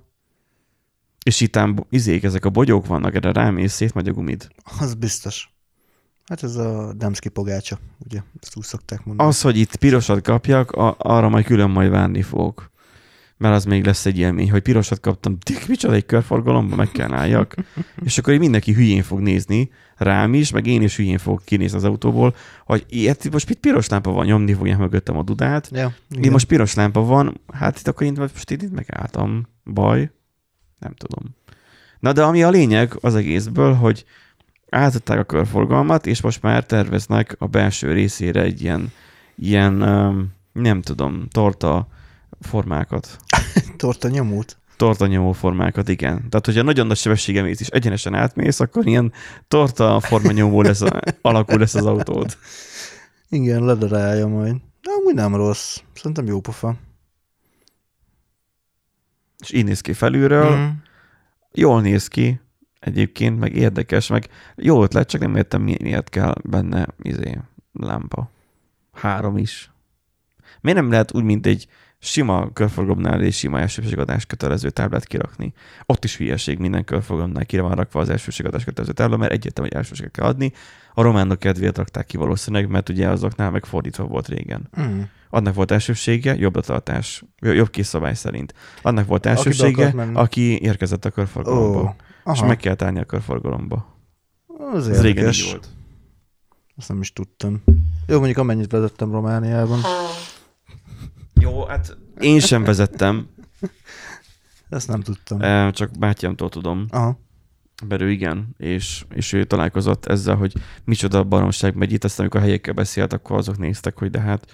És 1.26 1.42
itt 1.42 1.56
ám 1.56 1.86
izék, 1.90 2.24
ezek 2.24 2.46
a 2.46 2.50
bogyók 2.50 2.86
vannak, 2.86 3.16
erre 3.16 3.32
rámész, 3.32 3.74
szétmegy 3.74 4.08
a 4.08 4.12
gumid. 4.12 4.48
Az 4.80 4.94
biztos. 4.94 5.54
Hát 6.26 6.44
ez 6.44 6.56
a 6.56 6.94
Demszki 6.94 7.30
pogácsa, 7.30 7.80
ugye? 8.00 8.20
Ezt 8.42 8.58
úgy 8.58 8.64
szokták 8.64 9.06
mondani. 9.06 9.30
Az, 9.30 9.42
hogy 9.42 9.58
itt 9.58 9.76
pirosat 9.76 10.22
kapjak, 10.22 10.72
a, 10.72 10.96
arra 10.98 11.30
majd 11.30 11.46
külön 11.46 11.70
majd 11.70 11.90
várni 11.90 12.22
fogok. 12.22 12.72
Mert 13.38 13.56
az 13.56 13.66
még 13.66 13.86
lesz 13.86 14.06
egy 14.06 14.18
élmény, 14.18 14.52
hogy 14.52 14.62
pirosat 14.62 15.00
kaptam, 15.00 15.38
dik, 15.44 15.68
micsoda 15.68 15.94
egy 15.94 16.06
körforgalomba, 16.06 16.76
meg 16.76 16.92
kell 16.92 17.14
álljak. 17.14 17.56
és 18.06 18.18
akkor 18.18 18.34
így 18.34 18.40
mindenki 18.40 18.74
hülyén 18.74 19.04
fog 19.04 19.20
nézni, 19.20 19.70
rám 19.98 20.34
is, 20.34 20.52
meg 20.52 20.68
én 20.68 20.82
is 20.82 20.96
hülyén 20.96 21.18
fogok 21.18 21.46
kinézni 21.46 21.78
az 21.78 21.84
autóból, 21.84 22.36
hogy 22.66 22.86
ilyet, 22.90 23.32
most 23.32 23.50
itt 23.50 23.60
piros 23.60 23.88
lámpa 23.88 24.12
van, 24.12 24.26
nyomni 24.26 24.54
fogják 24.54 24.78
mögöttem 24.78 25.18
a 25.18 25.24
dudát, 25.24 25.70
Ja, 25.72 25.94
Én 26.22 26.32
most 26.32 26.48
piros 26.48 26.74
lámpa 26.74 27.02
van, 27.02 27.42
hát 27.54 27.80
itt 27.80 27.88
akkor 27.88 28.08
én 28.08 28.14
most 28.18 28.52
itt, 28.52 28.72
megálltam. 28.72 29.48
Baj? 29.64 30.12
Nem 30.80 30.94
tudom. 30.94 31.36
Na 32.00 32.14
de 32.14 32.24
ami 32.24 32.44
a 32.44 32.50
lényeg 32.50 32.98
az 33.02 33.16
egészből, 33.16 33.74
hogy 33.74 34.06
átadták 34.70 35.20
a 35.20 35.24
körforgalmat, 35.24 36.06
és 36.06 36.22
most 36.22 36.42
már 36.42 36.66
terveznek 36.66 37.36
a 37.40 37.48
belső 37.48 37.92
részére 37.94 38.42
egy 38.42 38.62
ilyen, 38.62 38.92
ilyen 39.36 39.74
nem 40.52 40.82
tudom, 40.82 41.28
torta 41.32 41.88
formákat. 42.42 43.18
Torta 43.78 44.08
nyomót. 44.08 44.58
Tortanyomó 44.78 45.32
formákat, 45.32 45.90
igen. 45.90 46.16
Tehát, 46.30 46.46
hogyha 46.46 46.62
nagyon 46.62 46.88
nagy 46.88 46.98
sebességgel 46.98 47.44
mész 47.44 47.60
és 47.60 47.68
egyenesen 47.68 48.14
átmész, 48.14 48.60
akkor 48.60 48.88
ilyen 48.88 49.14
torta 49.48 50.00
formanyomó 50.00 50.62
lesz, 50.62 50.82
a, 50.92 51.00
alakul 51.22 51.60
lesz 51.60 51.76
az 51.76 51.86
autód. 51.86 52.38
Igen, 53.30 53.64
ledarálja 53.66 54.28
majd. 54.28 54.56
De 54.82 54.92
amúgy 55.00 55.14
nem 55.14 55.36
rossz. 55.36 55.78
Szerintem 55.94 56.26
jó 56.26 56.40
pofa. 56.40 56.76
És 59.40 59.52
így 59.52 59.64
néz 59.66 59.82
ki 59.82 59.94
felülről, 59.94 60.56
Mm. 60.56 60.70
jól 61.52 61.82
néz 61.82 62.08
ki, 62.08 62.40
egyébként, 62.80 63.40
meg 63.40 63.56
érdekes, 63.56 64.08
meg 64.08 64.28
jó 64.56 64.84
ötlet, 64.84 65.10
csak 65.10 65.22
nem 65.22 65.36
értem, 65.36 65.62
mi- 65.62 65.78
miért 65.82 66.10
kell 66.10 66.34
benne 66.44 66.88
izé, 67.02 67.38
lámpa. 67.74 68.30
Három 68.94 69.38
is. 69.38 69.72
Miért 70.62 70.80
nem 70.80 70.90
lehet 70.90 71.14
úgy, 71.14 71.24
mint 71.24 71.46
egy 71.46 71.68
sima 72.04 72.50
körforgalomnál 72.54 73.22
és 73.22 73.38
sima 73.38 73.60
elsőségadás 73.60 74.26
kötelező 74.26 74.70
táblát 74.70 75.06
kirakni? 75.06 75.54
Ott 75.86 76.04
is 76.04 76.18
hülyeség, 76.18 76.58
minden 76.58 76.84
körforgalomnál 76.84 77.46
kire 77.46 77.62
van 77.62 77.76
rakva 77.76 78.00
az 78.00 78.10
elsőségadás 78.10 78.64
kötelező 78.64 78.94
tábla, 78.94 79.18
mert 79.18 79.32
egyértelmű, 79.32 79.70
hogy 79.70 79.78
elsőséget 79.78 80.12
kell 80.12 80.26
adni. 80.26 80.52
A 80.94 81.02
románok 81.02 81.40
kedvéért 81.40 81.78
rakták 81.78 82.06
ki 82.06 82.18
valószínűleg, 82.18 82.70
mert 82.70 82.90
ugye 82.90 83.10
azoknál 83.10 83.52
megfordítva 83.52 84.04
volt 84.04 84.28
régen. 84.28 84.70
Mm. 84.82 85.02
Annak 85.30 85.54
volt 85.54 85.72
elsősége, 85.72 86.36
jobb 86.36 86.60
tartás, 86.60 87.24
jobb 87.40 87.70
kiszabály 87.70 88.14
szerint. 88.14 88.54
Annak 88.82 89.08
volt 89.08 89.26
elsősége, 89.26 89.94
aki 90.14 90.62
érkezett 90.62 91.06
a 91.06 91.10
körforgalomba. 91.10 91.96
Ó, 92.26 92.32
És 92.32 92.42
meg 92.42 92.58
kell 92.58 92.76
állni 92.80 93.00
a 93.00 93.06
körforgalomba. 93.06 93.98
Az 94.74 94.90
Ez 94.90 95.02
régen 95.02 95.34
így 95.34 95.48
volt. 95.50 95.68
Azt 96.76 96.90
nem 96.90 97.00
is 97.00 97.14
tudtam. 97.14 97.64
Jó, 98.08 98.18
mondjuk 98.18 98.38
amennyit 98.38 98.72
vezettem 98.72 99.12
Romániában. 99.12 99.80
Jó, 101.44 101.66
hát 101.66 101.98
én 102.20 102.40
sem 102.40 102.64
vezettem, 102.64 103.28
Ezt 104.70 104.88
nem 104.88 105.02
tudtam. 105.02 105.72
csak 105.72 105.98
bátyámtól 106.00 106.50
tudom. 106.50 106.86
Aha. 106.90 107.20
Berő 107.88 108.12
igen, 108.12 108.56
és, 108.58 109.06
és 109.14 109.34
ő 109.34 109.44
találkozott 109.44 110.06
ezzel, 110.06 110.36
hogy 110.36 110.54
micsoda 110.84 111.24
baromság 111.24 111.76
megy 111.76 111.92
itt, 111.92 112.04
aztán 112.04 112.20
amikor 112.20 112.40
a 112.40 112.44
helyekkel 112.44 112.74
beszélt, 112.74 113.14
akkor 113.14 113.38
azok 113.38 113.58
néztek, 113.58 113.98
hogy 113.98 114.10
de 114.10 114.20
hát 114.20 114.54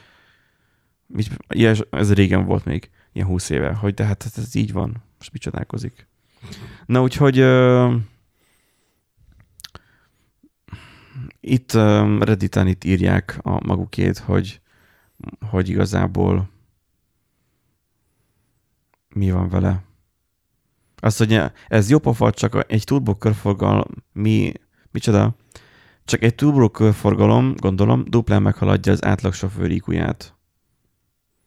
mit, 1.08 1.38
ilyes, 1.49 1.82
ez 1.89 2.13
régen 2.13 2.45
volt 2.45 2.65
még, 2.65 2.89
ilyen 3.12 3.28
húsz 3.28 3.49
éve, 3.49 3.73
hogy 3.73 3.93
de 3.93 4.04
hát 4.04 4.32
ez 4.36 4.56
így 4.56 4.71
van, 4.71 5.04
most 5.17 5.32
mit 5.32 5.41
csodálkozik. 5.41 6.08
Na 6.86 7.02
úgyhogy 7.02 7.39
uh, 7.39 7.93
itt 11.39 11.73
uh, 11.73 12.19
Redditen 12.19 12.67
itt 12.67 12.84
írják 12.84 13.39
a 13.41 13.67
magukét, 13.67 14.17
hogy, 14.17 14.62
hogy 15.49 15.69
igazából 15.69 16.49
mi 19.15 19.32
van 19.32 19.50
vele. 19.50 19.84
Azt, 20.98 21.17
hogy 21.17 21.41
ez 21.67 21.89
jó 21.89 22.00
pofa, 22.00 22.32
csak 22.32 22.65
egy 22.67 22.84
turbo 22.84 23.15
körforgalom, 23.15 23.86
mi, 24.13 24.52
micsoda? 24.91 25.36
Csak 26.06 26.24
egy 26.24 26.36
turbo 26.36 26.69
körforgalom, 26.69 27.54
gondolom, 27.58 28.04
duplán 28.08 28.41
meghaladja 28.41 28.91
az 28.91 29.04
átlag 29.04 29.34
sofőr 29.34 29.72
IQ-ját. 29.72 30.34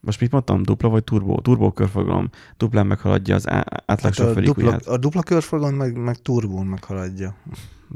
Most 0.00 0.20
mit 0.20 0.30
mondtam? 0.30 0.62
Dupla 0.62 0.88
vagy 0.88 1.04
turbo? 1.04 1.40
Turbo 1.40 1.72
körforgalom. 1.72 2.30
Duplán 2.56 2.86
meghaladja 2.86 3.34
az 3.34 3.48
á- 3.48 3.82
átlag 3.86 4.14
Hát 4.14 4.36
a, 4.36 4.40
dupla, 4.40 4.76
a 4.84 4.96
dupla 4.96 5.22
körforgalom 5.22 5.74
meg, 5.74 5.96
meg 5.96 6.16
turbón 6.22 6.66
meghaladja. 6.66 7.34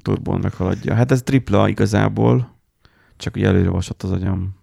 Turbón 0.03 0.41
meghaladja. 0.41 0.95
Hát 0.95 1.11
ez 1.11 1.23
tripla 1.23 1.69
igazából, 1.69 2.55
csak 3.17 3.37
ugye 3.37 3.47
előre 3.47 3.69
vasott 3.69 4.03
az 4.03 4.11
agyam. 4.11 4.55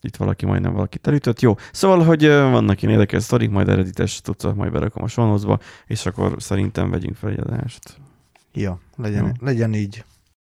Itt 0.00 0.16
valaki 0.16 0.46
majdnem 0.46 0.72
valakit 0.72 1.06
elütött. 1.06 1.40
Jó. 1.40 1.54
Szóval, 1.72 2.04
hogy 2.04 2.26
vannak 2.26 2.82
ilyen 2.82 2.94
érdekes 2.94 3.22
sztorik, 3.22 3.50
majd 3.50 3.68
eredetes 3.68 4.20
tudszak, 4.20 4.54
majd 4.56 4.72
berakom 4.72 5.02
a 5.02 5.08
sonozba, 5.08 5.60
és 5.86 6.06
akkor 6.06 6.34
szerintem 6.38 6.90
vegyünk 6.90 7.16
fel 7.16 7.30
egy 7.30 7.40
adást. 7.40 7.96
Ja, 8.52 8.78
legyen, 8.96 9.24
Jó. 9.24 9.30
legyen 9.40 9.74
így. 9.74 10.04